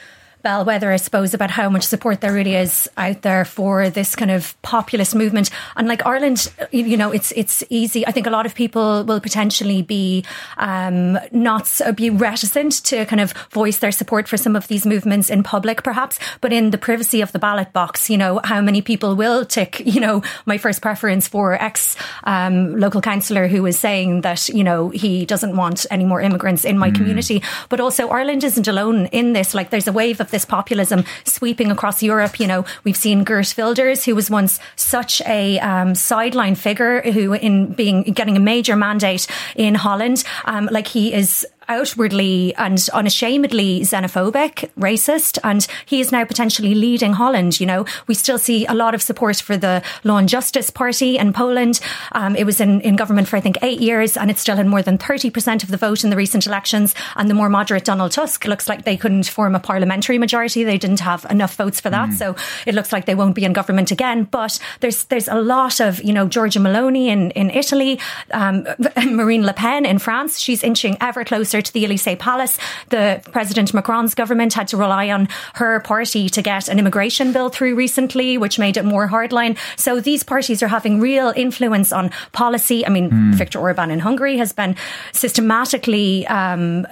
bellwether, 0.47 0.93
I 0.93 0.97
suppose, 0.97 1.35
about 1.35 1.51
how 1.51 1.69
much 1.69 1.83
support 1.83 2.21
there 2.21 2.33
really 2.33 2.55
is 2.55 2.89
out 2.97 3.23
there 3.23 3.45
for 3.45 3.91
this 3.91 4.15
kind 4.15 4.31
of 4.31 4.55
populist 4.63 5.13
movement. 5.13 5.51
And 5.75 5.89
like 5.89 6.07
Ireland, 6.07 6.53
you 6.71 6.97
know, 6.97 7.11
it's 7.11 7.33
it's 7.33 7.65
easy. 7.69 8.07
I 8.07 8.13
think 8.13 8.29
a 8.29 8.31
lot 8.31 8.47
of 8.47 8.55
people 8.55 9.03
will 9.03 9.19
potentially 9.19 9.83
be 9.83 10.25
um, 10.59 11.19
not 11.33 11.81
be 11.97 12.11
reticent 12.11 12.85
to 12.85 13.05
kind 13.07 13.21
of 13.21 13.33
voice 13.51 13.79
their 13.79 13.91
support 13.91 14.29
for 14.29 14.37
some 14.37 14.55
of 14.55 14.69
these 14.69 14.87
movements 14.87 15.31
in 15.31 15.43
public, 15.43 15.83
perhaps, 15.83 16.21
but 16.41 16.53
in 16.53 16.71
the 16.71 16.79
privacy 16.79 17.21
of 17.23 17.33
the 17.33 17.41
ballot 17.41 17.73
box, 17.73 18.09
you 18.09 18.17
know, 18.17 18.41
how 18.45 18.61
many 18.61 18.81
people 18.81 19.17
will 19.17 19.45
tick, 19.45 19.83
you 19.85 20.01
know, 20.01 20.23
my 20.45 20.59
first 20.59 20.81
preference 20.81 21.27
for 21.27 21.61
ex 21.61 21.97
um, 22.23 22.79
local 22.79 23.01
councillor 23.01 23.49
who 23.49 23.67
is 23.67 23.77
saying 23.77 24.21
that 24.21 24.49
you 24.51 24.63
know 24.63 24.91
he 24.91 25.27
doesn't 25.27 25.57
want 25.57 25.87
any 25.91 26.05
more 26.05 26.21
immigrants 26.21 26.65
in 26.65 26.79
my 26.79 26.91
mm. 26.93 26.95
community, 26.95 27.43
but 27.69 27.81
also 27.81 28.11
Ireland 28.11 28.45
isn't 28.45 28.69
alone 28.69 29.07
in 29.07 29.33
this. 29.33 29.53
Like 29.53 29.71
there's 29.71 29.89
a 29.89 29.93
wave 29.93 30.21
of 30.21 30.36
this 30.37 30.45
populism 30.45 31.03
sweeping 31.25 31.71
across 31.71 32.03
Europe. 32.03 32.39
You 32.39 32.47
know, 32.47 32.65
we've 32.85 32.97
seen 32.97 33.25
Geert 33.25 33.55
Wilders, 33.57 34.05
who 34.05 34.15
was 34.15 34.31
once 34.31 34.61
such 34.77 35.23
a 35.23 35.59
um, 35.61 35.95
sideline 35.95 36.55
figure, 36.55 37.01
who 37.01 37.33
in 37.33 37.73
being 37.73 38.03
getting 38.03 38.37
a 38.37 38.41
major 38.41 38.77
mandate 38.77 39.27
in 39.57 39.75
Holland, 39.75 40.25
um, 40.45 40.69
like 40.71 40.87
he 40.87 41.15
is 41.15 41.47
outwardly 41.69 42.55
and 42.57 42.89
unashamedly 42.93 43.81
xenophobic, 43.81 44.71
racist, 44.79 45.39
and 45.45 45.67
he 45.85 46.01
is 46.01 46.13
now 46.13 46.25
potentially 46.25 46.75
leading 46.75 47.15
Holland. 47.15 47.61
You 47.61 47.67
know, 47.67 47.87
we 48.07 48.15
still 48.15 48.39
see 48.39 48.67
a 48.67 48.75
lot 48.75 48.95
of 48.95 49.03
support 49.03 49.37
for 49.37 49.57
the 49.57 49.83
Law 50.05 50.19
and 50.19 50.29
Justice 50.29 50.71
Party 50.71 51.19
in 51.19 51.33
Poland. 51.33 51.81
Um, 52.13 52.37
it 52.37 52.45
was 52.45 52.61
in, 52.61 52.81
in 52.83 52.97
government 52.97 53.29
for, 53.29 53.37
I 53.37 53.41
think, 53.41 53.59
eight 53.63 53.81
years, 53.81 54.17
and 54.17 54.31
it 54.31 54.39
still 54.39 54.57
had 54.57 54.67
more 54.67 54.83
than 54.83 54.99
30% 54.99 55.63
of 55.63 55.71
the 55.71 55.77
vote 55.77 56.05
in 56.05 56.11
the 56.11 56.17
recent 56.17 56.47
elections. 56.47 56.95
And 57.17 57.29
the 57.29 57.35
more 57.35 57.49
moderate 57.49 57.85
Donald 57.85 58.13
Tusk 58.13 58.45
looks 58.45 58.69
like 58.69 58.85
they 58.85 58.97
couldn't 58.97 59.27
form 59.29 59.55
a 59.55 59.61
parliamentary 59.61 60.19
majority. 60.19 60.65
They 60.65 60.79
didn't 60.79 61.01
have 61.01 61.27
enough 61.31 61.55
votes 61.57 61.81
for 61.81 61.91
that. 61.91 62.11
Mm. 62.11 62.15
So 62.15 62.37
it 62.67 62.75
looks 62.75 62.93
like 62.93 63.07
they 63.07 63.15
won't 63.15 63.35
be 63.35 63.45
in 63.45 63.53
government 63.53 63.91
again. 63.91 64.25
But 64.25 64.59
there's 64.81 65.05
there's 65.05 65.29
a 65.29 65.35
lot 65.35 65.81
of, 65.81 66.03
you 66.03 66.13
know, 66.13 66.27
Giorgia 66.27 66.61
Meloni 66.61 67.07
in, 67.07 67.31
in 67.33 67.51
Italy, 67.51 67.99
um, 68.31 68.67
Marine 69.07 69.45
Le 69.45 69.53
Pen 69.53 69.85
in 69.85 69.99
France. 69.99 70.39
She's 70.39 70.63
inching 70.63 70.97
ever 71.01 71.25
closer 71.25 71.56
closer 71.57 71.63
to 71.63 71.73
the 71.73 71.85
Elysee 71.85 72.17
Palace. 72.17 72.59
The 72.91 73.21
President 73.33 73.73
Macron's 73.73 74.15
government 74.15 74.55
had 74.55 74.69
to 74.69 74.77
rely 74.77 75.11
on 75.11 75.29
her 75.55 75.81
party 75.81 76.29
to 76.29 76.43
get 76.43 76.69
an 76.69 76.79
immigration 76.79 77.33
bill 77.33 77.49
through 77.49 77.75
recently, 77.75 78.39
which 78.39 78.59
made 78.59 78.77
it 78.77 78.85
more 78.85 79.09
hardline. 79.09 79.57
So 79.77 80.01
these 80.01 80.23
parties 80.23 80.63
are 80.63 80.69
having 80.69 81.01
real 81.01 81.33
influence 81.37 81.93
on 81.93 82.11
policy. 82.33 82.87
I 82.87 82.91
mean, 82.91 83.11
mm. 83.11 83.35
Viktor 83.35 83.59
Orban 83.59 83.91
in 83.91 84.01
Hungary 84.01 84.39
has 84.39 84.53
been 84.53 84.77
systematically 85.13 86.27
um, 86.27 86.87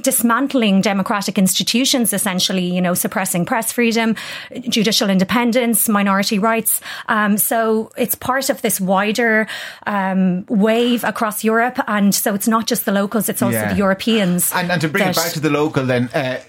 dismantling 0.00 0.82
democratic 0.82 1.38
institutions, 1.38 2.12
essentially, 2.12 2.64
you 2.64 2.80
know, 2.80 2.94
suppressing 2.94 3.46
press 3.46 3.72
freedom, 3.72 4.14
judicial 4.68 5.10
independence, 5.10 5.88
minority 5.88 6.38
rights. 6.38 6.80
Um, 7.08 7.38
so 7.38 7.90
it's 7.96 8.14
part 8.14 8.50
of 8.50 8.60
this 8.62 8.80
wider 8.80 9.46
um, 9.86 10.44
wave 10.48 11.04
across 11.04 11.44
Europe. 11.44 11.78
And 11.86 12.14
so 12.14 12.34
it's 12.34 12.48
not 12.48 12.66
just 12.66 12.84
the 12.84 12.92
locals, 12.92 13.28
it's 13.28 13.42
also 13.42 13.58
yeah. 13.58 13.72
the 13.72 13.78
Europeans. 13.92 14.52
And, 14.54 14.70
and 14.70 14.80
to 14.80 14.88
bring 14.88 15.04
that, 15.04 15.16
it 15.16 15.16
back 15.16 15.32
to 15.32 15.40
the 15.40 15.50
local 15.50 15.84
then, 15.84 16.08
uh, 16.14 16.40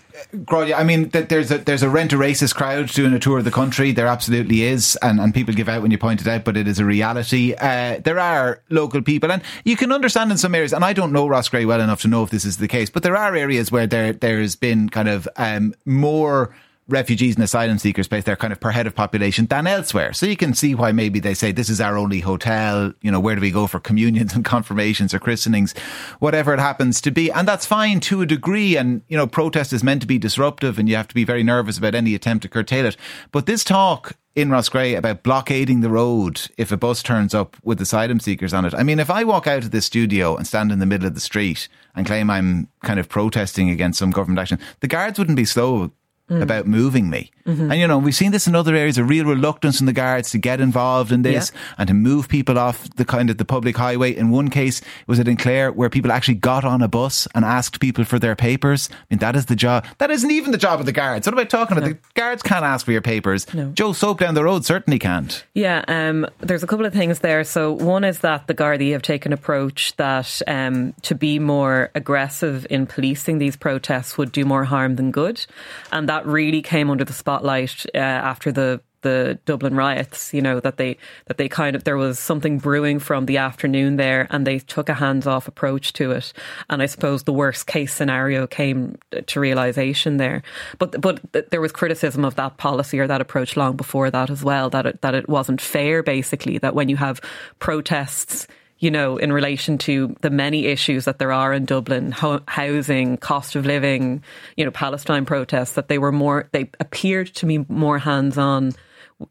I 0.50 0.84
mean, 0.84 1.10
there's 1.10 1.52
a 1.52 1.58
there's 1.60 1.84
a 1.84 1.90
rent 1.90 2.14
a 2.14 2.16
racist 2.16 2.56
crowd 2.56 2.90
doing 2.90 3.14
a 3.14 3.20
tour 3.20 3.40
of 3.40 3.46
the 3.46 3.52
country. 3.52 3.92
There 3.92 4.08
absolutely 4.08 4.64
is, 4.64 4.98
and, 5.02 5.20
and 5.20 5.34
people 5.34 5.54
give 5.54 5.68
out 5.68 5.82
when 5.82 5.92
you 5.92 5.98
point 5.98 6.22
it 6.22 6.28
out, 6.28 6.44
but 6.44 6.56
it 6.56 6.68
is 6.68 6.80
a 6.80 6.86
reality. 6.86 7.54
Uh, 7.54 8.00
there 8.04 8.20
are 8.20 8.62
local 8.70 9.02
people, 9.02 9.32
and 9.32 9.42
you 9.66 9.76
can 9.76 9.92
understand 9.92 10.32
in 10.32 10.38
some 10.38 10.56
areas. 10.56 10.74
And 10.74 10.86
I 10.86 10.94
don't 10.94 11.12
know 11.12 11.28
Roscrea 11.28 11.68
well 11.68 11.82
enough 11.82 12.02
to 12.02 12.08
know 12.08 12.24
if 12.24 12.30
this 12.30 12.46
is 12.46 12.58
the 12.58 12.68
case, 12.68 12.90
but 12.90 13.04
there 13.04 13.18
are 13.18 13.36
areas 13.36 13.72
where 13.72 13.86
there 13.86 14.14
there's 14.14 14.56
been 14.56 14.90
kind 14.90 15.10
of 15.10 15.28
um, 15.36 15.74
more 15.86 16.56
refugees 16.88 17.36
and 17.36 17.44
asylum 17.44 17.78
seekers 17.78 18.08
based 18.08 18.26
there 18.26 18.36
kind 18.36 18.52
of 18.52 18.60
per 18.60 18.72
head 18.72 18.88
of 18.88 18.96
population 18.96 19.46
than 19.46 19.68
elsewhere. 19.68 20.14
So 20.14 20.26
you 20.26 20.36
can 20.36 20.54
see 20.54 20.76
why 20.76 20.92
maybe 20.92 21.20
they 21.20 21.34
say 21.34 21.52
this 21.52 21.70
is 21.70 21.80
our 21.80 21.98
only 21.98 22.20
hotel. 22.20 22.94
You 23.02 23.12
know, 23.12 23.20
where 23.20 23.36
do 23.36 23.42
we 23.42 23.52
go 23.52 23.68
for 23.68 23.80
communions 23.80 24.34
and 24.34 24.44
confirmations 24.54 25.14
or 25.14 25.20
christenings, 25.20 25.74
whatever 26.20 26.54
it 26.54 26.60
happens 26.60 27.00
to 27.02 27.12
be. 27.12 27.32
And 27.32 27.48
that's 27.48 27.66
fine 27.66 28.00
to 28.02 28.22
a 28.22 28.26
degree. 28.26 28.76
And, 28.76 29.02
you 29.08 29.18
know, 29.18 29.28
protest 29.28 29.74
is 29.74 29.84
meant 29.84 30.02
to 30.02 30.08
be 30.08 30.18
disruptive 30.18 30.78
and 30.78 30.90
you 30.90 30.96
have 30.96 31.08
to 31.08 31.16
be 31.16 31.24
very 31.24 31.44
nervous 31.44 31.78
about 31.78 31.96
any 31.96 32.16
attempt 32.16 32.44
to 32.44 32.50
curtail 32.50 32.86
it. 32.86 32.98
But 33.32 33.46
this 33.46 33.64
talk 33.64 34.18
in 34.36 34.50
Roscrea 34.50 34.98
about 34.98 35.24
blockading 35.24 35.82
the 35.82 35.90
road 35.90 36.50
if 36.58 36.72
a 36.72 36.78
bus 36.78 37.04
turns 37.04 37.36
up 37.36 37.56
with 37.64 37.80
asylum 37.80 38.20
seekers 38.20 38.54
on 38.54 38.66
it. 38.66 38.74
I 38.74 38.84
mean, 38.84 39.00
if 39.00 39.10
I 39.10 39.24
walk 39.24 39.46
out 39.46 39.64
of 39.64 39.72
this 39.72 39.86
studio 39.86 40.36
and 40.36 40.48
stand 40.48 40.72
in 40.72 40.80
the 40.80 40.86
middle 40.86 41.08
of 41.08 41.14
the 41.14 41.20
street 41.20 41.68
and 41.96 42.06
claim 42.06 42.30
I'm 42.30 42.68
kind 42.84 43.00
of 43.00 43.10
protesting 43.10 43.70
against 43.70 44.00
some 44.00 44.12
government 44.12 44.40
action, 44.40 44.60
the 44.80 44.88
guards 44.88 45.20
wouldn't 45.20 45.38
be 45.38 45.46
slow 45.46 45.92
about 46.30 46.66
moving 46.68 47.10
me. 47.10 47.32
And 47.46 47.74
you 47.76 47.88
know, 47.88 47.98
we've 47.98 48.16
seen 48.16 48.32
this 48.32 48.48
in 48.48 48.56
other 48.56 48.76
areas, 48.76 48.98
a 48.98 49.04
real 49.04 49.26
reluctance 49.26 49.80
in 49.80 49.86
the 49.86 49.94
guards 49.94 50.32
to 50.32 50.38
get 50.38 50.62
involved 50.62 51.12
in 51.12 51.24
this 51.24 51.52
Yeah. 51.54 51.60
and 51.80 51.88
to 51.88 51.94
move 51.94 52.28
people 52.30 52.58
off 52.58 52.88
the 52.96 53.06
kind 53.06 53.30
of 53.30 53.38
the 53.38 53.46
public 53.46 53.76
highway. 53.76 54.16
In 54.16 54.30
one 54.30 54.50
case, 54.50 54.80
it 54.80 55.08
was 55.08 55.20
at 55.20 55.28
Clare 55.38 55.72
where 55.72 55.90
people 55.90 56.12
actually 56.12 56.36
got 56.36 56.64
on 56.64 56.82
a 56.82 56.88
bus 56.88 57.28
and 57.36 57.44
asked 57.44 57.80
people 57.80 58.06
for 58.06 58.20
their 58.20 58.36
papers. 58.36 58.90
I 58.92 58.96
mean, 59.10 59.20
that 59.20 59.36
is 59.36 59.48
the 59.48 59.56
job. 59.56 59.86
That 59.98 60.10
isn't 60.12 60.32
even 60.32 60.52
the 60.52 60.58
job 60.58 60.80
of 60.80 60.86
the 60.86 60.92
guards. 60.92 61.28
What 61.28 61.34
am 61.34 61.40
I 61.40 61.44
talking 61.46 61.78
about? 61.78 61.90
The 61.90 61.98
guards 62.16 62.44
can't 62.44 62.64
ask 62.64 62.86
for 62.86 62.92
your 62.92 63.02
papers. 63.02 63.46
Joe 63.74 63.94
Soap 63.94 64.20
down 64.20 64.36
the 64.36 64.44
road 64.44 64.64
certainly 64.66 65.00
can't. 65.00 65.44
Yeah, 65.54 65.84
um, 65.88 66.26
there's 66.40 66.64
a 66.64 66.68
couple 66.68 66.86
of 66.86 66.94
things 66.94 67.20
there. 67.20 67.44
So 67.44 67.72
one 67.74 68.04
is 68.04 68.20
that 68.20 68.48
the 68.48 68.54
Gardaí 68.54 68.92
have 68.94 69.02
taken 69.02 69.34
approach 69.34 69.96
that 69.98 70.42
um, 70.48 70.94
to 71.04 71.16
be 71.16 71.40
more 71.40 71.90
aggressive 71.96 72.66
in 72.70 72.86
policing 72.86 73.40
these 73.40 73.56
protests 73.56 74.18
would 74.18 74.32
do 74.32 74.46
more 74.46 74.64
harm 74.64 74.96
than 74.96 75.12
good, 75.12 75.46
and 75.92 76.08
that 76.10 76.26
really 76.26 76.62
came 76.62 76.90
under 76.90 77.04
the 77.04 77.14
spotlight 77.34 77.86
uh, 77.94 77.98
after 77.98 78.52
the 78.52 78.82
the 79.02 79.38
Dublin 79.44 79.76
riots. 79.76 80.34
You 80.34 80.42
know 80.42 80.62
that 80.62 80.78
they 80.78 80.98
that 81.26 81.38
they 81.38 81.50
kind 81.50 81.76
of 81.76 81.84
there 81.84 81.98
was 81.98 82.20
something 82.20 82.58
brewing 82.58 83.00
from 83.00 83.26
the 83.26 83.38
afternoon 83.38 83.98
there, 83.98 84.28
and 84.30 84.48
they 84.48 84.60
took 84.60 84.88
a 84.90 84.94
hands 84.94 85.28
off 85.28 85.48
approach 85.48 85.92
to 85.94 86.12
it. 86.12 86.32
And 86.70 86.82
I 86.82 86.86
suppose 86.86 87.24
the 87.24 87.34
worst 87.34 87.68
case 87.68 87.94
scenario 87.94 88.48
came 88.48 88.98
to 89.26 89.40
realization 89.40 90.18
there. 90.18 90.42
But 90.80 91.02
but 91.02 91.20
there 91.52 91.62
was 91.62 91.72
criticism 91.72 92.24
of 92.24 92.36
that 92.36 92.58
policy 92.58 93.00
or 93.00 93.08
that 93.08 93.22
approach 93.22 93.58
long 93.58 93.76
before 93.76 94.10
that 94.10 94.30
as 94.30 94.44
well. 94.44 94.70
That 94.70 94.86
it, 94.86 95.02
that 95.02 95.16
it 95.16 95.28
wasn't 95.28 95.60
fair. 95.60 96.02
Basically, 96.04 96.58
that 96.60 96.76
when 96.76 96.88
you 96.88 96.98
have 96.98 97.20
protests 97.60 98.48
you 98.84 98.92
know, 98.92 99.16
in 99.16 99.32
relation 99.32 99.78
to 99.78 100.14
the 100.20 100.30
many 100.30 100.66
issues 100.66 101.06
that 101.06 101.18
there 101.18 101.32
are 101.32 101.54
in 101.54 101.64
Dublin, 101.64 102.12
ho- 102.12 102.42
housing, 102.50 103.16
cost 103.16 103.56
of 103.56 103.66
living, 103.66 104.22
you 104.58 104.66
know, 104.66 104.72
Palestine 104.72 105.24
protests, 105.24 105.76
that 105.76 105.88
they 105.88 105.98
were 105.98 106.12
more, 106.12 106.50
they 106.52 106.70
appeared 106.82 107.34
to 107.36 107.46
me 107.46 107.66
more 107.70 107.98
hands 107.98 108.38
on 108.38 108.74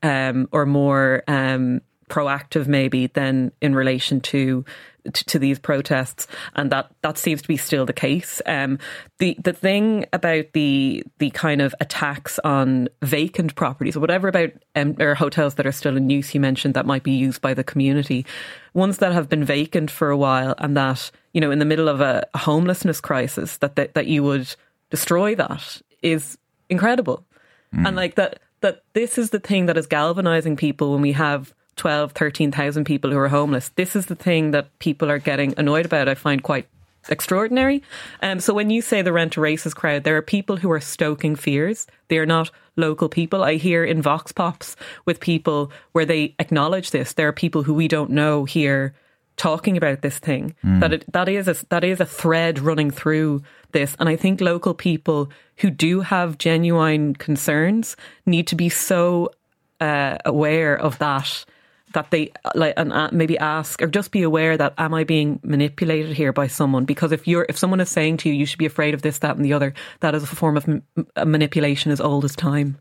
um, 0.02 0.48
or 0.52 0.64
more 0.64 1.22
um, 1.28 1.82
proactive, 2.08 2.66
maybe, 2.66 3.08
than 3.08 3.52
in 3.60 3.74
relation 3.74 4.22
to. 4.22 4.64
To, 5.04 5.24
to 5.24 5.38
these 5.40 5.58
protests, 5.58 6.28
and 6.54 6.70
that 6.70 6.88
that 7.02 7.18
seems 7.18 7.42
to 7.42 7.48
be 7.48 7.56
still 7.56 7.84
the 7.84 7.92
case. 7.92 8.40
Um, 8.46 8.78
the 9.18 9.36
the 9.42 9.52
thing 9.52 10.06
about 10.12 10.52
the 10.52 11.02
the 11.18 11.30
kind 11.30 11.60
of 11.60 11.74
attacks 11.80 12.38
on 12.44 12.88
vacant 13.02 13.56
properties 13.56 13.96
or 13.96 14.00
whatever 14.00 14.28
about 14.28 14.50
um, 14.76 14.94
or 15.00 15.16
hotels 15.16 15.56
that 15.56 15.66
are 15.66 15.72
still 15.72 15.96
in 15.96 16.08
use, 16.08 16.32
you 16.34 16.40
mentioned 16.40 16.74
that 16.74 16.86
might 16.86 17.02
be 17.02 17.10
used 17.10 17.42
by 17.42 17.52
the 17.52 17.64
community, 17.64 18.24
ones 18.74 18.98
that 18.98 19.12
have 19.12 19.28
been 19.28 19.42
vacant 19.42 19.90
for 19.90 20.08
a 20.08 20.16
while, 20.16 20.54
and 20.58 20.76
that 20.76 21.10
you 21.32 21.40
know 21.40 21.50
in 21.50 21.58
the 21.58 21.64
middle 21.64 21.88
of 21.88 22.00
a, 22.00 22.24
homelessness 22.36 23.00
crisis, 23.00 23.56
that, 23.56 23.74
that 23.74 23.94
that 23.94 24.06
you 24.06 24.22
would 24.22 24.54
destroy 24.90 25.34
that 25.34 25.82
is 26.02 26.38
incredible, 26.68 27.26
and 27.72 27.96
like 27.96 28.14
that 28.14 28.38
that 28.60 28.84
this 28.92 29.18
is 29.18 29.30
the 29.30 29.40
thing 29.40 29.66
that 29.66 29.76
is 29.76 29.88
galvanizing 29.88 30.56
people 30.56 30.92
when 30.92 31.02
we 31.02 31.12
have 31.12 31.52
12, 31.76 32.12
13,000 32.12 32.84
people 32.84 33.10
who 33.10 33.18
are 33.18 33.28
homeless. 33.28 33.70
This 33.70 33.96
is 33.96 34.06
the 34.06 34.14
thing 34.14 34.50
that 34.50 34.78
people 34.78 35.10
are 35.10 35.18
getting 35.18 35.54
annoyed 35.56 35.86
about. 35.86 36.08
I 36.08 36.14
find 36.14 36.42
quite 36.42 36.68
extraordinary. 37.08 37.82
Um, 38.22 38.40
so 38.40 38.54
when 38.54 38.70
you 38.70 38.82
say 38.82 39.02
the 39.02 39.12
rent 39.12 39.36
a 39.36 39.40
races 39.40 39.74
crowd, 39.74 40.04
there 40.04 40.16
are 40.16 40.22
people 40.22 40.56
who 40.56 40.70
are 40.70 40.80
stoking 40.80 41.34
fears. 41.34 41.86
They 42.08 42.18
are 42.18 42.26
not 42.26 42.50
local 42.76 43.08
people. 43.08 43.42
I 43.42 43.54
hear 43.56 43.84
in 43.84 44.02
Vox 44.02 44.32
Pops 44.32 44.76
with 45.04 45.20
people 45.20 45.72
where 45.92 46.06
they 46.06 46.34
acknowledge 46.38 46.90
this. 46.90 47.14
There 47.14 47.28
are 47.28 47.32
people 47.32 47.62
who 47.62 47.74
we 47.74 47.88
don't 47.88 48.10
know 48.10 48.44
here 48.44 48.94
talking 49.36 49.76
about 49.76 50.02
this 50.02 50.18
thing. 50.18 50.54
That 50.80 50.92
it, 50.92 51.12
that 51.12 51.28
is 51.28 51.48
a, 51.48 51.56
that 51.70 51.84
is 51.84 52.00
a 52.00 52.06
thread 52.06 52.58
running 52.58 52.90
through 52.90 53.42
this, 53.72 53.96
and 53.98 54.08
I 54.08 54.16
think 54.16 54.40
local 54.40 54.74
people 54.74 55.30
who 55.56 55.70
do 55.70 56.00
have 56.00 56.38
genuine 56.38 57.14
concerns 57.14 57.96
need 58.26 58.46
to 58.48 58.54
be 58.54 58.68
so 58.68 59.30
uh, 59.80 60.18
aware 60.24 60.76
of 60.76 60.98
that 60.98 61.44
that 61.92 62.10
they 62.10 62.32
like 62.54 62.74
and 62.76 62.92
uh, 62.92 63.08
maybe 63.12 63.38
ask 63.38 63.80
or 63.82 63.86
just 63.86 64.10
be 64.10 64.22
aware 64.22 64.56
that 64.56 64.74
am 64.78 64.94
I 64.94 65.04
being 65.04 65.40
manipulated 65.42 66.16
here 66.16 66.32
by 66.32 66.46
someone? 66.46 66.84
Because 66.84 67.12
if 67.12 67.26
you're 67.26 67.46
if 67.48 67.56
someone 67.58 67.80
is 67.80 67.88
saying 67.90 68.18
to 68.18 68.28
you 68.28 68.34
you 68.34 68.46
should 68.46 68.58
be 68.58 68.66
afraid 68.66 68.94
of 68.94 69.02
this, 69.02 69.18
that, 69.18 69.36
and 69.36 69.44
the 69.44 69.52
other, 69.52 69.74
that 70.00 70.14
is 70.14 70.22
a 70.22 70.26
form 70.26 70.56
of 70.56 70.68
m- 70.68 70.82
manipulation 71.24 71.90
as 71.92 72.00
old 72.00 72.24
as 72.24 72.34
time. 72.36 72.78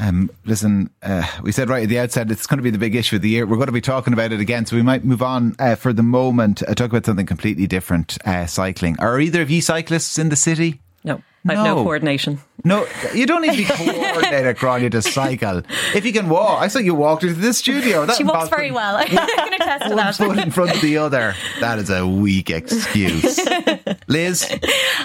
Um, 0.00 0.28
listen, 0.44 0.90
uh, 1.02 1.24
we 1.42 1.52
said 1.52 1.68
right 1.68 1.84
at 1.84 1.88
the 1.88 2.00
outset 2.00 2.30
it's 2.30 2.46
going 2.46 2.58
to 2.58 2.62
be 2.64 2.70
the 2.70 2.78
big 2.78 2.96
issue 2.96 3.16
of 3.16 3.22
the 3.22 3.28
year. 3.28 3.46
We're 3.46 3.56
going 3.56 3.66
to 3.66 3.72
be 3.72 3.80
talking 3.80 4.12
about 4.12 4.32
it 4.32 4.40
again, 4.40 4.66
so 4.66 4.74
we 4.76 4.82
might 4.82 5.04
move 5.04 5.22
on 5.22 5.54
uh, 5.60 5.76
for 5.76 5.92
the 5.92 6.02
moment. 6.02 6.62
Uh, 6.62 6.74
talk 6.74 6.90
about 6.90 7.06
something 7.06 7.26
completely 7.26 7.66
different: 7.68 8.18
uh, 8.26 8.46
cycling. 8.46 8.98
Are 8.98 9.20
either 9.20 9.40
of 9.42 9.50
you 9.50 9.60
cyclists 9.62 10.18
in 10.18 10.30
the 10.30 10.36
city? 10.36 10.80
No, 11.04 11.22
I 11.48 11.54
have 11.54 11.64
no 11.64 11.74
No. 11.76 11.82
coordination. 11.84 12.40
No, 12.62 12.86
you 13.12 13.26
don't 13.26 13.42
need 13.42 13.50
to 13.50 13.56
be 13.56 13.64
coordinated, 13.64 14.56
Gráinne, 14.58 14.90
to 14.92 15.02
cycle. 15.02 15.62
If 15.94 16.06
you 16.06 16.12
can 16.12 16.28
walk, 16.28 16.62
I 16.62 16.68
saw 16.68 16.78
you 16.78 16.94
walked 16.94 17.24
into 17.24 17.34
the 17.40 17.52
studio. 17.52 18.06
That 18.06 18.16
She 18.16 18.22
walks 18.24 18.48
very 18.48 18.70
well. 18.70 18.96
I 18.96 19.06
can 19.06 19.52
attest 19.54 19.82
to 19.84 19.88
One 19.88 19.96
that. 19.96 20.14
foot 20.14 20.38
in 20.38 20.50
front 20.52 20.74
of 20.74 20.80
the 20.80 20.96
other. 20.98 21.34
That 21.60 21.78
is 21.80 21.90
a 21.90 22.06
weak 22.06 22.50
excuse. 22.50 23.40
Liz? 24.06 24.48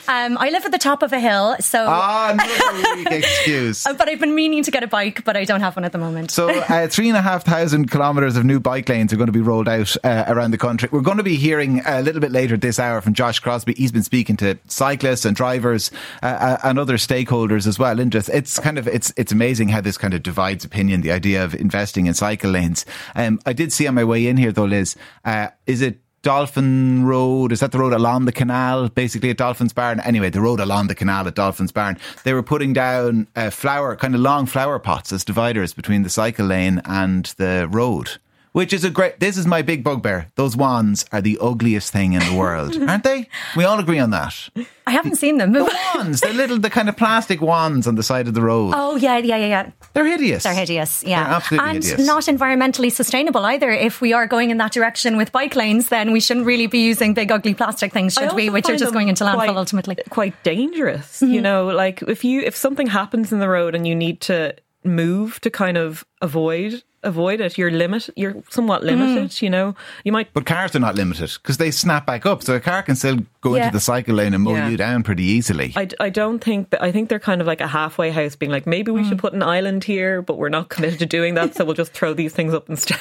Um, 0.08 0.38
I 0.38 0.52
live 0.52 0.64
at 0.66 0.72
the 0.72 0.78
top 0.78 1.02
of 1.02 1.12
a 1.12 1.20
hill, 1.20 1.56
so. 1.60 1.86
Ah, 1.88 2.32
another 2.34 2.96
weak 2.98 3.12
excuse. 3.12 3.84
but 3.98 4.08
I've 4.08 4.20
been 4.20 4.36
meaning 4.36 4.64
to 4.64 4.72
get 4.72 4.84
a 4.84 4.88
bike, 4.88 5.26
but 5.26 5.36
I 5.36 5.44
don't 5.44 5.62
have 5.62 5.76
one 5.76 5.86
at 5.86 5.92
the 5.92 5.98
moment. 5.98 6.30
So, 6.32 6.50
uh, 6.50 6.88
three 6.88 7.10
and 7.10 7.18
a 7.18 7.22
half 7.22 7.46
thousand 7.46 7.90
kilometres 7.90 8.38
of 8.38 8.46
new 8.46 8.60
bike 8.60 8.88
lanes 8.88 9.12
are 9.12 9.18
going 9.18 9.28
to 9.28 9.34
be 9.34 9.42
rolled 9.42 9.68
out 9.68 9.98
uh, 10.04 10.26
around 10.28 10.52
the 10.52 10.58
country. 10.58 10.88
We're 10.92 11.02
going 11.02 11.18
to 11.18 11.24
be 11.24 11.36
hearing 11.36 11.82
a 11.86 12.02
little 12.02 12.22
bit 12.22 12.32
later 12.32 12.58
this 12.58 12.78
hour 12.80 13.02
from 13.02 13.16
Josh 13.16 13.40
Crosby. 13.40 13.74
He's 13.74 13.92
been 13.92 14.04
speaking 14.04 14.38
to 14.38 14.60
cyclists 14.68 15.26
and 15.26 15.36
drivers 15.36 15.90
uh, 16.22 16.28
uh, 16.28 16.58
and 16.64 16.78
other 16.78 16.98
stakeholders 16.98 17.39
as 17.48 17.80
well. 17.80 18.00
And 18.00 18.12
just 18.12 18.30
it's 18.30 18.60
kind 18.60 18.78
of 18.78 18.88
it's 18.88 19.14
it's 19.18 19.32
amazing 19.32 19.70
how 19.70 19.82
this 19.82 19.98
kind 19.98 20.14
of 20.14 20.24
divides 20.24 20.66
opinion. 20.66 21.02
The 21.02 21.12
idea 21.12 21.44
of 21.44 21.56
investing 21.56 22.06
in 22.08 22.14
cycle 22.14 22.52
lanes. 22.52 22.86
Um, 23.16 23.40
I 23.46 23.54
did 23.54 23.72
see 23.72 23.88
on 23.88 23.96
my 23.96 24.04
way 24.04 24.28
in 24.28 24.38
here 24.38 24.52
though, 24.52 24.66
Liz. 24.66 24.96
Uh, 25.24 25.50
is 25.66 25.82
it? 25.82 26.00
Dolphin 26.22 27.06
Road, 27.06 27.54
is 27.54 27.62
that 27.62 27.72
the 27.72 27.80
road 27.80 27.94
along 27.94 28.26
the 28.26 28.34
canal, 28.34 28.90
basically 28.90 29.30
at 29.30 29.38
Dolphin's 29.38 29.72
Barn? 29.72 30.02
Anyway, 30.02 30.30
the 30.30 30.42
road 30.42 30.60
along 30.60 30.88
the 30.88 30.96
canal 30.96 31.26
at 31.26 31.36
Dolphin's 31.36 31.72
Barn. 31.72 31.98
They 32.26 32.34
were 32.34 32.44
putting 32.44 32.74
down 32.74 33.28
uh, 33.38 33.50
flower, 33.52 33.96
kind 33.96 34.14
of 34.14 34.20
long 34.20 34.46
flower 34.46 34.80
pots 34.80 35.14
as 35.14 35.24
dividers 35.24 35.74
between 35.74 36.04
the 36.04 36.10
cycle 36.10 36.48
lane 36.48 36.82
and 36.84 37.26
the 37.38 37.70
road. 37.72 38.18
Which 38.52 38.74
is 38.74 38.84
a 38.84 38.90
great, 38.90 39.20
this 39.20 39.38
is 39.38 39.46
my 39.46 39.62
big 39.62 39.84
bugbear. 39.84 40.28
Those 40.36 40.58
wands 40.58 41.06
are 41.12 41.22
the 41.22 41.38
ugliest 41.40 41.92
thing 41.94 42.14
in 42.14 42.20
the 42.22 42.36
world, 42.36 42.76
aren't 42.90 43.04
they? 43.04 43.30
We 43.56 43.64
all 43.64 43.78
agree 43.80 44.00
on 44.00 44.10
that. 44.10 44.50
I 44.88 44.92
haven't 44.92 45.18
seen 45.18 45.38
them. 45.38 45.52
The 45.52 45.66
wands, 45.96 46.22
the 46.22 46.34
little, 46.34 46.58
the 46.58 46.72
kind 46.72 46.90
of 46.90 46.98
plastic 46.98 47.42
wands 47.42 47.86
on 47.86 47.94
the 47.94 48.02
side 48.02 48.28
of 48.28 48.34
the 48.34 48.42
road. 48.42 48.74
Oh, 48.76 48.96
yeah, 48.96 49.18
yeah, 49.20 49.38
yeah, 49.38 49.46
yeah. 49.46 49.72
They're 49.94 50.06
hideous. 50.08 50.44
They're 50.44 50.56
hideous, 50.56 51.04
yeah. 51.04 51.24
They're 51.26 51.34
absolutely 51.36 51.70
and 51.70 51.84
hideous. 51.84 52.08
not 52.08 52.24
environmentally 52.24 52.92
sustainable 52.92 53.46
either. 53.46 53.70
If 53.70 54.02
we 54.02 54.14
are 54.14 54.26
going 54.26 54.50
in 54.50 54.58
that 54.58 54.72
direction 54.72 55.16
with 55.16 55.32
bike 55.32 55.56
lanes, 55.56 55.90
then 55.90 56.12
we 56.12 56.20
shouldn't 56.20 56.48
really 56.48 56.66
be 56.68 56.80
using 56.80 57.14
big, 57.14 57.32
ugly 57.32 57.54
plastic 57.54 57.94
things, 57.94 58.16
should 58.16 58.34
we? 58.34 58.50
Which 58.50 58.68
are 58.68 58.76
just 58.78 58.94
going 58.94 59.10
into 59.10 59.24
landfill 59.26 59.36
quite- 59.36 59.50
ultimately. 59.50 59.98
Quite 60.10 60.42
dangerous, 60.44 61.22
Mm-hmm. 61.22 61.34
you 61.34 61.42
know. 61.42 61.68
Like 61.68 62.02
if 62.04 62.24
you 62.24 62.42
if 62.42 62.56
something 62.56 62.88
happens 62.88 63.32
in 63.32 63.38
the 63.40 63.48
road 63.48 63.76
and 63.76 63.88
you 63.88 63.94
need 63.96 64.22
to 64.22 64.56
move 64.84 65.40
to 65.42 65.50
kind 65.52 65.78
of 65.78 66.04
avoid 66.22 66.84
avoid 67.04 67.42
it, 67.42 67.58
you're 67.58 67.72
limit 67.72 68.10
you're 68.16 68.36
somewhat 68.50 68.84
limited. 68.84 69.30
Mm. 69.30 69.42
You 69.42 69.50
know, 69.50 69.76
you 70.04 70.12
might 70.12 70.34
But 70.34 70.46
cars 70.46 70.76
are 70.76 70.80
not 70.80 70.96
limited 70.96 71.32
because 71.42 71.58
they 71.58 71.72
snap 71.72 72.06
back 72.06 72.26
up. 72.26 72.44
So 72.44 72.56
a 72.56 72.60
car 72.60 72.84
can 72.84 72.96
still 72.96 73.20
go 73.42 73.56
Yeah. 73.56 73.68
into 73.68 73.74
the 73.78 73.80
cycle 73.82 74.16
lane 74.16 74.34
and 74.34 74.44
mow 74.44 74.56
Yeah. 74.56 74.70
you 74.70 74.78
down 74.78 75.04
pretty 75.04 75.24
easily. 75.24 75.74
I, 75.76 75.88
I 76.00 76.10
don't 76.10 76.40
think 76.44 76.70
that 76.72 76.82
I 76.84 76.92
think 76.92 77.10
they're 77.10 77.20
kind 77.20 77.42
of 77.42 77.48
like 77.48 77.62
a 77.62 77.68
halfway 77.68 78.12
house 78.12 78.36
being 78.36 78.52
like 78.52 78.68
maybe 78.68 78.92
we 78.92 79.04
should 79.04 79.18
Mm. 79.18 79.22
put 79.22 79.34
an 79.34 79.44
island 79.44 79.84
here 79.84 80.22
but 80.22 80.38
we're 80.38 80.50
not 80.50 80.70
committed 80.70 81.00
to 81.00 81.06
doing 81.06 81.36
that 81.36 81.56
so 81.56 81.66
we'll 81.66 81.74
just 81.76 81.94
throw 81.94 82.14
these 82.14 82.34
things 82.34 82.54
up 82.54 82.70
instead 82.70 82.98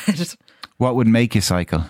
what 0.78 0.94
would 0.96 1.06
make 1.08 1.34
you 1.34 1.40
cycle? 1.40 1.84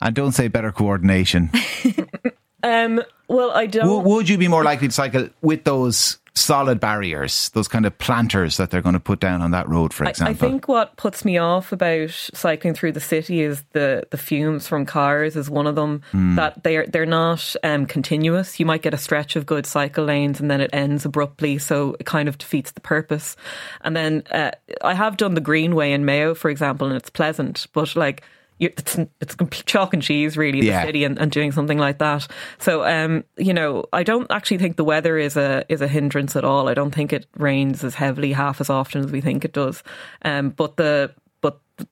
And 0.00 0.14
don't 0.14 0.32
say 0.32 0.48
better 0.48 0.72
coordination. 0.72 1.50
um 2.64 3.02
well 3.28 3.50
I 3.50 3.66
don't 3.66 3.86
W- 3.86 4.02
would 4.14 4.28
you 4.28 4.38
be 4.38 4.48
more 4.48 4.62
likely 4.64 4.88
to 4.88 4.94
cycle 4.94 5.28
with 5.40 5.64
those 5.64 6.18
solid 6.34 6.80
barriers, 6.80 7.50
those 7.50 7.68
kind 7.68 7.84
of 7.84 7.96
planters 7.98 8.56
that 8.56 8.70
they're 8.70 8.82
going 8.82 8.94
to 8.94 9.00
put 9.00 9.20
down 9.20 9.42
on 9.42 9.50
that 9.50 9.68
road, 9.68 9.92
for 9.92 10.06
I, 10.06 10.12
I 10.20 10.34
think 10.34 10.66
what 10.66 10.96
puts 10.96 11.24
me 11.24 11.36
off 11.38 11.72
about 11.72 12.10
cycling 12.10 12.74
through 12.74 12.92
the 12.92 13.00
city 13.00 13.42
is 13.42 13.62
the, 13.72 14.06
the 14.10 14.16
fumes 14.16 14.66
from 14.66 14.86
cars 14.86 15.36
is 15.36 15.50
one 15.50 15.66
of 15.66 15.74
them. 15.74 16.02
Hmm. 16.10 16.36
That 16.36 16.62
they're 16.62 16.86
they're 16.86 17.06
not 17.06 17.54
um, 17.62 17.86
continuous. 17.86 18.58
You 18.58 18.66
might 18.66 18.82
get 18.82 18.94
a 18.94 18.98
stretch 18.98 19.36
of 19.36 19.46
good 19.46 19.66
cycle 19.66 20.04
lanes 20.04 20.40
and 20.40 20.50
then 20.50 20.60
it 20.60 20.70
ends 20.72 21.04
abruptly, 21.04 21.58
so 21.58 21.96
it 22.00 22.06
kind 22.06 22.28
of 22.28 22.38
defeats 22.38 22.72
the 22.72 22.80
purpose. 22.80 23.36
And 23.82 23.94
then 23.94 24.22
uh, 24.30 24.52
I 24.82 24.94
have 24.94 25.16
done 25.16 25.34
the 25.34 25.40
Greenway 25.40 25.92
in 25.92 26.04
Mayo, 26.04 26.34
for 26.34 26.50
example, 26.50 26.86
and 26.86 26.96
it's 26.96 27.10
pleasant, 27.10 27.66
but 27.72 27.94
like 27.94 28.22
it's 28.66 28.98
it's 29.20 29.36
chalk 29.66 29.92
and 29.94 30.02
cheese 30.02 30.36
really 30.36 30.60
the 30.60 30.66
Yeah. 30.68 30.84
city 30.84 31.04
and, 31.04 31.18
and 31.18 31.30
doing 31.30 31.52
something 31.52 31.78
like 31.78 31.98
that. 31.98 32.26
So 32.58 32.84
um, 32.84 33.24
you 33.36 33.52
know, 33.54 33.84
I 33.92 34.02
don't 34.02 34.30
actually 34.30 34.58
think 34.58 34.76
the 34.76 34.84
weather 34.84 35.18
is 35.18 35.36
a 35.36 35.64
is 35.68 35.80
a 35.80 35.88
hindrance 35.88 36.36
at 36.36 36.44
all. 36.44 36.68
I 36.68 36.74
don't 36.74 36.94
think 36.94 37.12
it 37.12 37.26
rains 37.36 37.84
as 37.84 37.94
heavily 37.94 38.32
half 38.32 38.60
as 38.60 38.70
often 38.70 39.04
as 39.04 39.10
we 39.12 39.20
think 39.20 39.44
it 39.44 39.52
does. 39.52 39.82
Um, 40.24 40.50
but 40.50 40.76
the 40.76 41.12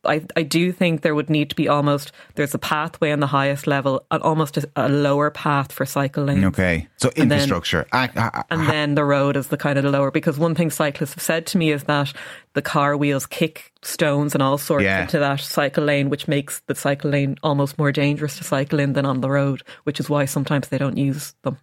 I, 0.05 0.25
I 0.37 0.43
do 0.43 0.73
think 0.73 1.03
there 1.03 1.15
would 1.15 1.31
need 1.31 1.51
to 1.51 1.57
be 1.57 1.69
almost 1.69 2.13
there's 2.35 2.55
a 2.55 2.59
pathway 2.59 3.11
on 3.13 3.21
the 3.21 3.27
highest 3.27 3.67
level 3.67 4.05
and 4.11 4.23
almost 4.23 4.57
a, 4.57 4.71
a 4.77 4.89
lower 4.89 5.31
path 5.31 5.73
for 5.73 5.85
cycle 5.87 6.25
lanes. 6.25 6.45
Okay. 6.45 6.89
So 6.97 7.09
And 7.17 7.31
then- 7.31 7.39
infrastructure. 7.41 7.87
Ac- 7.93 8.13
a- 8.17 8.45
And 8.51 8.69
then 8.69 8.95
the 8.95 9.05
road 9.05 9.37
is 9.37 9.49
the 9.49 9.57
kind 9.57 9.79
of 9.79 9.85
the 9.85 9.91
lower 9.91 10.11
because 10.11 10.39
one 10.39 10.55
thing 10.55 10.71
cyclists 10.71 11.15
have 11.15 11.23
said 11.23 11.47
to 11.47 11.59
me 11.59 11.73
is 11.73 11.85
that 11.85 12.13
the 12.55 12.63
car 12.63 12.97
wheels 12.97 13.27
kick 13.27 13.73
stones 13.83 14.35
and 14.35 14.43
all 14.43 14.59
sorts 14.59 14.85
Yeah. 14.85 15.03
into 15.03 15.19
that 15.19 15.41
cycle 15.41 15.85
lane, 15.85 16.11
which 16.11 16.29
makes 16.29 16.61
the 16.67 16.75
cycle 16.75 17.11
lane 17.11 17.37
almost 17.43 17.79
more 17.79 17.93
dangerous 17.93 18.39
to 18.39 18.45
cycle 18.45 18.79
in 18.81 18.93
than 18.93 19.07
on 19.07 19.21
the 19.21 19.31
road, 19.31 19.63
which 19.85 19.99
is 20.01 20.11
why 20.11 20.25
sometimes 20.27 20.69
they 20.69 20.79
don't 20.79 20.97
use 20.99 21.35
them. 21.43 21.57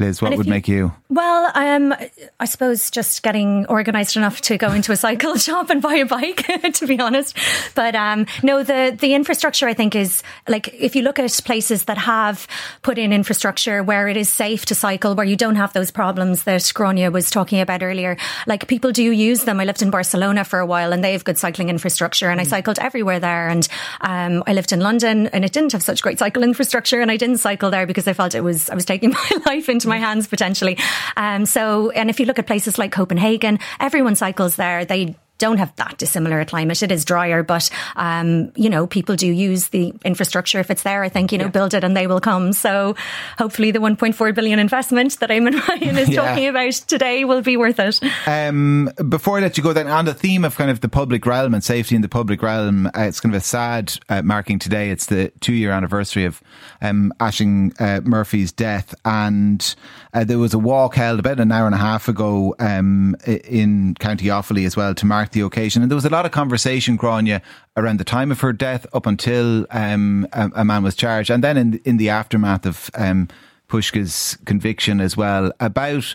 Liz, 0.00 0.20
what 0.22 0.36
would 0.36 0.46
you- 0.46 0.50
make 0.50 0.66
you? 0.68 0.92
Well, 1.08 1.50
um, 1.54 1.94
I 2.38 2.44
suppose 2.44 2.90
just 2.90 3.22
getting 3.22 3.66
organised 3.66 4.16
enough 4.16 4.40
to 4.42 4.56
go 4.56 4.72
into 4.72 4.92
a 4.92 4.96
cycle 4.96 5.36
shop 5.46 5.68
and 5.70 5.82
buy 5.82 5.94
a 5.96 6.06
bike, 6.06 6.46
to 6.74 6.86
be 6.86 6.98
honest. 7.00 7.36
But 7.74 7.94
um, 7.94 8.26
no, 8.42 8.62
the 8.62 8.96
the 8.98 9.14
infrastructure 9.14 9.66
I 9.68 9.74
think 9.74 9.94
is 9.94 10.22
like 10.48 10.72
if 10.72 10.94
you 10.96 11.02
look 11.02 11.18
at 11.18 11.30
places 11.44 11.84
that 11.84 11.98
have 11.98 12.46
put 12.82 12.96
in 12.98 13.12
infrastructure 13.12 13.82
where 13.82 14.08
it 14.08 14.16
is 14.16 14.28
safe 14.28 14.64
to 14.66 14.74
cycle, 14.74 15.14
where 15.14 15.26
you 15.26 15.36
don't 15.36 15.56
have 15.56 15.72
those 15.72 15.90
problems 15.90 16.44
that 16.44 16.60
Gráinne 16.62 17.12
was 17.12 17.30
talking 17.30 17.60
about 17.60 17.82
earlier. 17.82 18.16
Like 18.46 18.68
people 18.68 18.92
do 18.92 19.02
use 19.02 19.44
them. 19.44 19.60
I 19.60 19.64
lived 19.64 19.82
in 19.82 19.90
Barcelona 19.90 20.44
for 20.44 20.60
a 20.60 20.66
while, 20.66 20.92
and 20.92 21.02
they 21.02 21.12
have 21.12 21.24
good 21.24 21.38
cycling 21.38 21.68
infrastructure, 21.68 22.30
and 22.30 22.40
I 22.40 22.44
cycled 22.44 22.78
everywhere 22.78 23.18
there. 23.20 23.48
And 23.48 23.66
um, 24.00 24.42
I 24.46 24.52
lived 24.52 24.72
in 24.72 24.80
London, 24.80 25.26
and 25.28 25.44
it 25.44 25.52
didn't 25.52 25.72
have 25.72 25.82
such 25.82 26.02
great 26.02 26.18
cycle 26.18 26.42
infrastructure, 26.50 27.00
and 27.00 27.10
I 27.10 27.16
didn't 27.16 27.38
cycle 27.38 27.70
there 27.70 27.86
because 27.86 28.06
I 28.06 28.12
felt 28.12 28.34
it 28.34 28.42
was 28.42 28.70
I 28.70 28.74
was 28.74 28.84
taking 28.84 29.10
my 29.10 29.30
life 29.46 29.68
into 29.68 29.88
my 29.90 29.98
hands 29.98 30.26
potentially. 30.26 30.78
Um, 31.16 31.44
so, 31.44 31.90
and 31.90 32.08
if 32.08 32.18
you 32.18 32.26
look 32.26 32.38
at 32.38 32.46
places 32.46 32.78
like 32.78 32.92
Copenhagen, 32.92 33.58
everyone 33.78 34.14
cycles 34.14 34.56
there. 34.56 34.86
They 34.86 35.16
don't 35.40 35.58
have 35.58 35.74
that 35.76 35.98
dissimilar 35.98 36.38
a 36.40 36.44
climate. 36.46 36.80
It 36.82 36.92
is 36.92 37.04
drier, 37.04 37.42
but 37.42 37.68
um, 37.96 38.52
you 38.54 38.70
know, 38.70 38.86
people 38.86 39.16
do 39.16 39.26
use 39.26 39.68
the 39.68 39.92
infrastructure 40.04 40.60
if 40.60 40.70
it's 40.70 40.82
there. 40.84 41.02
I 41.02 41.08
think 41.08 41.32
you 41.32 41.38
know, 41.38 41.48
build 41.48 41.74
it 41.74 41.82
and 41.82 41.96
they 41.96 42.06
will 42.06 42.20
come. 42.20 42.52
So, 42.52 42.94
hopefully, 43.38 43.72
the 43.72 43.80
1.4 43.80 44.34
billion 44.34 44.58
investment 44.60 45.18
that 45.18 45.30
Eamon 45.30 45.60
Ryan 45.68 45.98
is 45.98 46.08
Yeah. 46.08 46.22
talking 46.22 46.46
about 46.46 46.72
today 46.74 47.24
will 47.24 47.42
be 47.42 47.56
worth 47.56 47.80
it. 47.80 48.00
Um, 48.26 48.90
before 49.08 49.38
I 49.38 49.40
let 49.40 49.56
you 49.56 49.64
go, 49.64 49.72
then 49.72 49.88
on 49.88 50.04
the 50.04 50.14
theme 50.14 50.44
of 50.44 50.56
kind 50.56 50.70
of 50.70 50.80
the 50.80 50.88
public 50.88 51.26
realm 51.26 51.54
and 51.54 51.64
safety 51.64 51.96
in 51.96 52.02
the 52.02 52.08
public 52.08 52.42
realm, 52.42 52.86
uh, 52.86 52.90
it's 52.96 53.18
kind 53.20 53.34
of 53.34 53.40
a 53.40 53.44
sad 53.44 53.92
uh, 54.08 54.22
marking 54.22 54.58
today. 54.58 54.90
It's 54.90 55.06
the 55.06 55.32
two-year 55.40 55.72
anniversary 55.72 56.24
of 56.26 56.42
um, 56.82 57.12
Ashling 57.18 57.74
uh, 57.80 58.02
Murphy's 58.02 58.52
death, 58.52 58.94
and 59.04 59.74
uh, 60.12 60.24
there 60.24 60.38
was 60.38 60.52
a 60.54 60.58
walk 60.58 60.94
held 60.96 61.18
about 61.18 61.40
an 61.40 61.50
hour 61.50 61.66
and 61.66 61.74
a 61.74 61.78
half 61.78 62.08
ago 62.08 62.54
um, 62.58 63.16
in 63.26 63.94
County 64.00 64.26
Offaly 64.26 64.66
as 64.66 64.76
well 64.76 64.94
to 64.94 65.06
mark 65.06 65.29
the 65.32 65.40
occasion. 65.40 65.82
And 65.82 65.90
there 65.90 65.96
was 65.96 66.04
a 66.04 66.10
lot 66.10 66.26
of 66.26 66.32
conversation, 66.32 66.98
Gráinne, 66.98 67.40
around 67.76 67.98
the 67.98 68.04
time 68.04 68.30
of 68.30 68.40
her 68.40 68.52
death 68.52 68.86
up 68.92 69.06
until 69.06 69.66
um, 69.70 70.26
a, 70.32 70.50
a 70.56 70.64
man 70.64 70.82
was 70.82 70.94
charged, 70.94 71.30
and 71.30 71.44
then 71.44 71.56
in 71.56 71.80
in 71.84 71.96
the 71.96 72.08
aftermath 72.10 72.66
of 72.66 72.90
um, 72.94 73.28
Puska's 73.68 74.36
conviction 74.44 75.00
as 75.00 75.16
well 75.16 75.52
about 75.60 76.14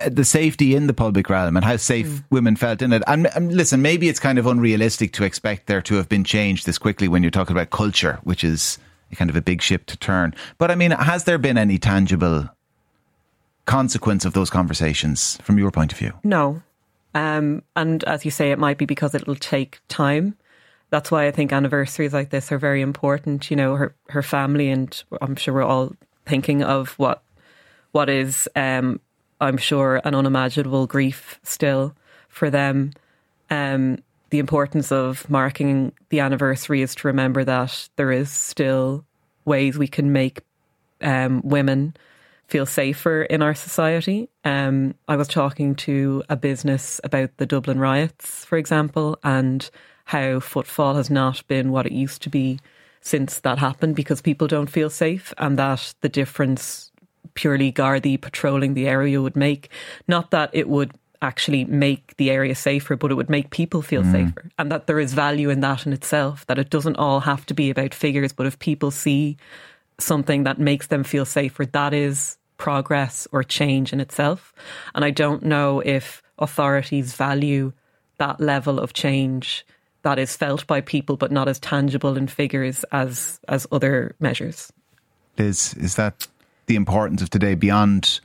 uh, 0.00 0.08
the 0.08 0.24
safety 0.24 0.74
in 0.74 0.86
the 0.86 0.94
public 0.94 1.28
realm 1.28 1.56
and 1.56 1.64
how 1.64 1.76
safe 1.76 2.22
women 2.30 2.56
felt 2.56 2.80
in 2.80 2.92
it. 2.92 3.02
And, 3.06 3.26
and 3.34 3.52
listen, 3.52 3.82
maybe 3.82 4.08
it's 4.08 4.20
kind 4.20 4.38
of 4.38 4.46
unrealistic 4.46 5.12
to 5.14 5.24
expect 5.24 5.66
there 5.66 5.82
to 5.82 5.96
have 5.96 6.08
been 6.08 6.22
change 6.24 6.64
this 6.64 6.78
quickly 6.78 7.08
when 7.08 7.22
you're 7.22 7.30
talking 7.30 7.56
about 7.56 7.70
culture, 7.70 8.20
which 8.22 8.44
is 8.44 8.78
kind 9.14 9.30
of 9.30 9.36
a 9.36 9.42
big 9.42 9.62
ship 9.62 9.86
to 9.86 9.96
turn. 9.96 10.34
But 10.58 10.70
I 10.70 10.74
mean, 10.74 10.90
has 10.92 11.24
there 11.24 11.38
been 11.38 11.58
any 11.58 11.78
tangible 11.78 12.48
consequence 13.64 14.24
of 14.24 14.32
those 14.32 14.50
conversations 14.50 15.38
from 15.42 15.58
your 15.58 15.70
point 15.70 15.92
of 15.92 15.98
view? 15.98 16.12
No. 16.22 16.62
Um, 17.16 17.62
and 17.74 18.04
as 18.04 18.26
you 18.26 18.30
say, 18.30 18.50
it 18.50 18.58
might 18.58 18.76
be 18.76 18.84
because 18.84 19.14
it'll 19.14 19.36
take 19.36 19.80
time. 19.88 20.36
That's 20.90 21.10
why 21.10 21.26
I 21.26 21.30
think 21.30 21.50
anniversaries 21.50 22.12
like 22.12 22.28
this 22.28 22.52
are 22.52 22.58
very 22.58 22.82
important. 22.82 23.50
You 23.50 23.56
know, 23.56 23.74
her 23.74 23.94
her 24.10 24.22
family, 24.22 24.68
and 24.70 25.02
I'm 25.22 25.34
sure 25.34 25.54
we're 25.54 25.62
all 25.62 25.96
thinking 26.26 26.62
of 26.62 26.90
what 26.98 27.22
what 27.92 28.10
is, 28.10 28.50
um, 28.54 29.00
I'm 29.40 29.56
sure, 29.56 30.02
an 30.04 30.14
unimaginable 30.14 30.86
grief 30.86 31.40
still 31.42 31.94
for 32.28 32.50
them. 32.50 32.92
Um, 33.48 34.02
the 34.28 34.38
importance 34.38 34.92
of 34.92 35.28
marking 35.30 35.92
the 36.10 36.20
anniversary 36.20 36.82
is 36.82 36.94
to 36.96 37.06
remember 37.06 37.44
that 37.44 37.88
there 37.96 38.12
is 38.12 38.30
still 38.30 39.06
ways 39.46 39.78
we 39.78 39.88
can 39.88 40.12
make 40.12 40.40
um, 41.00 41.40
women 41.42 41.96
feel 42.46 42.66
safer 42.66 43.22
in 43.22 43.42
our 43.42 43.54
society. 43.54 44.28
Um, 44.44 44.94
I 45.08 45.16
was 45.16 45.28
talking 45.28 45.74
to 45.76 46.22
a 46.28 46.36
business 46.36 47.00
about 47.02 47.36
the 47.36 47.46
Dublin 47.46 47.78
riots, 47.78 48.44
for 48.44 48.56
example, 48.56 49.18
and 49.24 49.68
how 50.04 50.38
footfall 50.38 50.94
has 50.94 51.10
not 51.10 51.46
been 51.48 51.72
what 51.72 51.86
it 51.86 51.92
used 51.92 52.22
to 52.22 52.30
be 52.30 52.60
since 53.00 53.40
that 53.40 53.58
happened 53.58 53.96
because 53.96 54.20
people 54.20 54.46
don't 54.46 54.70
feel 54.70 54.90
safe, 54.90 55.32
and 55.38 55.58
that 55.58 55.94
the 56.00 56.08
difference 56.08 56.90
purely 57.34 57.72
Gardaí 57.72 58.20
patrolling 58.20 58.74
the 58.74 58.88
area 58.88 59.20
would 59.20 59.36
make, 59.36 59.68
not 60.08 60.30
that 60.30 60.50
it 60.52 60.68
would 60.68 60.92
actually 61.22 61.64
make 61.64 62.16
the 62.16 62.30
area 62.30 62.54
safer, 62.54 62.96
but 62.96 63.10
it 63.10 63.14
would 63.14 63.30
make 63.30 63.50
people 63.50 63.82
feel 63.82 64.04
safer, 64.04 64.50
and 64.58 64.70
that 64.70 64.86
there 64.86 65.00
is 65.00 65.14
value 65.14 65.50
in 65.50 65.60
that 65.60 65.86
in 65.86 65.92
itself. 65.92 66.46
That 66.46 66.58
it 66.58 66.70
doesn't 66.70 66.96
all 66.96 67.20
have 67.20 67.46
to 67.46 67.54
be 67.54 67.70
about 67.70 67.94
figures, 67.94 68.32
but 68.32 68.46
if 68.46 68.58
people 68.58 68.90
see 68.90 69.36
something 69.98 70.44
that 70.44 70.58
makes 70.58 70.88
them 70.88 71.04
feel 71.04 71.24
safer, 71.24 71.66
that 71.66 71.94
is 71.94 72.38
progress 72.58 73.26
or 73.32 73.42
change 73.42 73.92
in 73.92 74.00
itself. 74.00 74.54
And 74.94 75.04
I 75.04 75.10
don't 75.10 75.42
know 75.42 75.80
if 75.80 76.22
authorities 76.38 77.14
value 77.14 77.72
that 78.18 78.40
level 78.40 78.78
of 78.78 78.92
change 78.92 79.64
that 80.02 80.18
is 80.18 80.36
felt 80.36 80.66
by 80.66 80.80
people 80.80 81.16
but 81.16 81.32
not 81.32 81.48
as 81.48 81.58
tangible 81.58 82.16
in 82.16 82.28
figures 82.28 82.84
as 82.92 83.40
as 83.48 83.66
other 83.72 84.14
measures. 84.20 84.72
Liz, 85.38 85.74
is 85.74 85.96
that 85.96 86.26
the 86.66 86.76
importance 86.76 87.22
of 87.22 87.30
today 87.30 87.54
beyond 87.54 88.20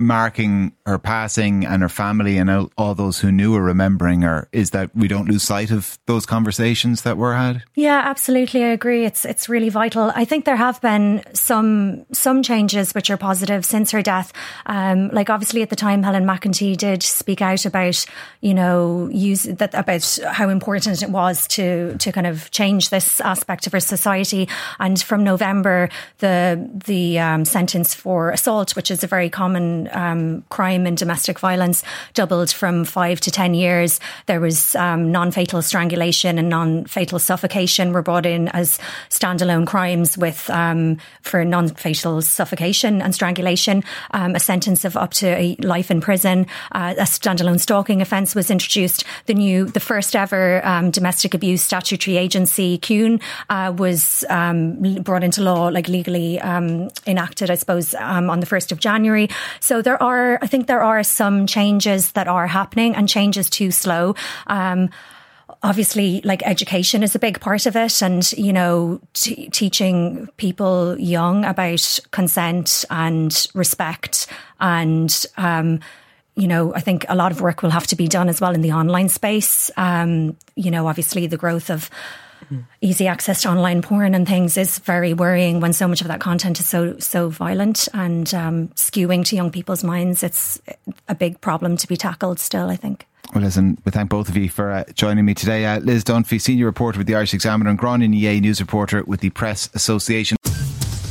marking 0.00 0.72
her 0.86 0.98
passing 0.98 1.64
and 1.66 1.82
her 1.82 1.88
family 1.88 2.38
and 2.38 2.50
all, 2.50 2.72
all 2.78 2.94
those 2.94 3.20
who 3.20 3.30
knew 3.30 3.54
her 3.54 3.62
remembering 3.62 4.22
her? 4.22 4.48
Is 4.50 4.70
that 4.70 4.90
we 4.96 5.06
don't 5.06 5.28
lose 5.28 5.42
sight 5.42 5.70
of 5.70 5.98
those 6.06 6.24
conversations 6.24 7.02
that 7.02 7.18
were 7.18 7.34
had? 7.34 7.62
Yeah, 7.74 8.00
absolutely. 8.04 8.64
I 8.64 8.68
agree. 8.68 9.04
It's 9.04 9.24
it's 9.24 9.48
really 9.48 9.68
vital. 9.68 10.10
I 10.14 10.24
think 10.24 10.46
there 10.46 10.56
have 10.56 10.80
been 10.80 11.22
some 11.34 12.06
some 12.12 12.42
changes 12.42 12.94
which 12.94 13.10
are 13.10 13.18
positive 13.18 13.64
since 13.64 13.90
her 13.90 14.02
death. 14.02 14.32
Um, 14.66 15.10
like 15.10 15.28
obviously 15.28 15.62
at 15.62 15.70
the 15.70 15.76
time, 15.76 16.02
Helen 16.02 16.24
McEntee 16.24 16.76
did 16.76 17.02
speak 17.02 17.42
out 17.42 17.66
about 17.66 18.04
you 18.40 18.54
know 18.54 19.08
use 19.12 19.42
that 19.42 19.74
about 19.74 20.18
how 20.26 20.48
important 20.48 21.02
it 21.02 21.10
was 21.10 21.46
to 21.48 21.96
to 21.98 22.10
kind 22.10 22.26
of 22.26 22.50
change 22.50 22.88
this 22.88 23.20
aspect 23.20 23.66
of 23.66 23.74
our 23.74 23.80
society. 23.80 24.48
And 24.78 25.00
from 25.00 25.22
November, 25.24 25.90
the 26.18 26.70
the 26.86 27.18
um, 27.18 27.44
sentence 27.44 27.94
for 27.94 28.30
assault, 28.30 28.74
which 28.76 28.90
is 28.90 29.04
a 29.04 29.06
very 29.06 29.28
common 29.28 29.89
um, 29.92 30.44
crime 30.48 30.86
and 30.86 30.96
domestic 30.96 31.38
violence, 31.38 31.82
doubled 32.14 32.50
from 32.50 32.84
five 32.84 33.20
to 33.20 33.30
ten 33.30 33.54
years. 33.54 34.00
There 34.26 34.40
was 34.40 34.74
um, 34.76 35.12
non-fatal 35.12 35.62
strangulation 35.62 36.38
and 36.38 36.48
non-fatal 36.48 37.18
suffocation 37.18 37.92
were 37.92 38.02
brought 38.02 38.26
in 38.26 38.48
as 38.48 38.78
standalone 39.08 39.66
crimes 39.66 40.16
with 40.16 40.48
um, 40.50 40.98
for 41.22 41.44
non-fatal 41.44 42.22
suffocation 42.22 43.02
and 43.02 43.14
strangulation, 43.14 43.84
um, 44.12 44.34
a 44.34 44.40
sentence 44.40 44.84
of 44.84 44.96
up 44.96 45.12
to 45.14 45.26
a 45.26 45.56
life 45.60 45.90
in 45.90 46.00
prison. 46.00 46.46
Uh, 46.72 46.94
a 46.98 47.02
standalone 47.02 47.60
stalking 47.60 48.00
offence 48.00 48.34
was 48.34 48.50
introduced. 48.50 49.04
The 49.26 49.34
new, 49.34 49.66
the 49.66 49.80
first 49.80 50.16
ever 50.16 50.64
um, 50.66 50.90
domestic 50.90 51.34
abuse 51.34 51.62
statutory 51.62 52.16
agency, 52.16 52.78
Cuan, 52.78 53.20
uh, 53.48 53.72
was 53.76 54.24
um, 54.28 55.02
brought 55.02 55.24
into 55.24 55.42
law, 55.42 55.68
like 55.68 55.88
legally 55.88 56.38
enacted, 57.06 57.50
I 57.50 57.54
suppose, 57.54 57.94
on 57.94 58.40
the 58.40 58.46
first 58.46 58.72
of 58.72 58.80
January. 58.80 59.28
So 59.60 59.79
there 59.82 60.02
are, 60.02 60.38
I 60.42 60.46
think, 60.46 60.66
there 60.66 60.82
are 60.82 61.02
some 61.02 61.46
changes 61.46 62.12
that 62.12 62.28
are 62.28 62.46
happening, 62.46 62.94
and 62.94 63.08
changes 63.08 63.50
too 63.50 63.70
slow. 63.70 64.14
Um, 64.46 64.90
obviously 65.62 66.22
like 66.24 66.42
education 66.46 67.02
is 67.02 67.14
a 67.14 67.18
big 67.18 67.38
part 67.38 67.66
of 67.66 67.76
it 67.76 68.00
and 68.00 68.32
you 68.32 68.52
know 68.52 68.98
t- 69.12 69.50
teaching 69.50 70.26
people 70.38 70.98
young 70.98 71.44
about 71.44 72.00
consent 72.12 72.84
and 72.88 73.46
respect 73.52 74.26
and 74.60 75.26
um 75.36 75.80
you 76.36 76.46
know, 76.46 76.74
I 76.74 76.80
think 76.80 77.04
a 77.08 77.14
lot 77.14 77.32
of 77.32 77.40
work 77.40 77.62
will 77.62 77.70
have 77.70 77.86
to 77.88 77.96
be 77.96 78.08
done 78.08 78.28
as 78.28 78.40
well 78.40 78.54
in 78.54 78.62
the 78.62 78.72
online 78.72 79.08
space. 79.08 79.70
Um, 79.76 80.36
you 80.54 80.70
know, 80.70 80.86
obviously 80.86 81.26
the 81.26 81.36
growth 81.36 81.70
of 81.70 81.90
easy 82.80 83.06
access 83.06 83.42
to 83.42 83.48
online 83.48 83.82
porn 83.82 84.14
and 84.14 84.26
things 84.26 84.56
is 84.56 84.78
very 84.80 85.14
worrying 85.14 85.60
when 85.60 85.72
so 85.72 85.86
much 85.86 86.00
of 86.00 86.08
that 86.08 86.20
content 86.20 86.60
is 86.60 86.66
so 86.66 86.98
so 86.98 87.28
violent 87.28 87.88
and 87.94 88.32
um, 88.34 88.68
skewing 88.68 89.24
to 89.26 89.36
young 89.36 89.50
people's 89.50 89.84
minds. 89.84 90.22
It's 90.22 90.60
a 91.08 91.14
big 91.14 91.40
problem 91.40 91.76
to 91.76 91.86
be 91.86 91.96
tackled 91.96 92.38
still, 92.38 92.68
I 92.68 92.76
think. 92.76 93.06
Well, 93.34 93.44
listen, 93.44 93.78
we 93.84 93.92
thank 93.92 94.10
both 94.10 94.28
of 94.28 94.36
you 94.36 94.48
for 94.48 94.72
uh, 94.72 94.84
joining 94.94 95.24
me 95.24 95.34
today. 95.34 95.64
Uh, 95.64 95.78
Liz 95.78 96.02
Dunphy, 96.02 96.40
senior 96.40 96.66
reporter 96.66 96.98
with 96.98 97.06
the 97.06 97.14
Irish 97.14 97.32
Examiner, 97.32 97.70
and 97.70 97.78
Gráinne 97.78 98.08
Ní 98.08 98.22
Aodha, 98.22 98.40
news 98.40 98.60
reporter 98.60 99.04
with 99.04 99.20
the 99.20 99.30
Press 99.30 99.70
Association. 99.74 100.36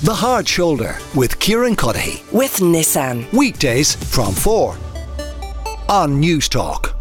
The 0.04 0.14
Hard 0.14 0.48
Shoulder 0.48 0.98
with 1.16 1.40
Kieran 1.40 1.76
Cuddihy. 1.76 2.22
With 2.34 2.58
Nissan. 2.58 3.32
Weekdays 3.32 3.96
from 3.96 4.34
4 4.34 4.78
on 5.88 6.20
News 6.20 6.50
Talk. 6.50 6.99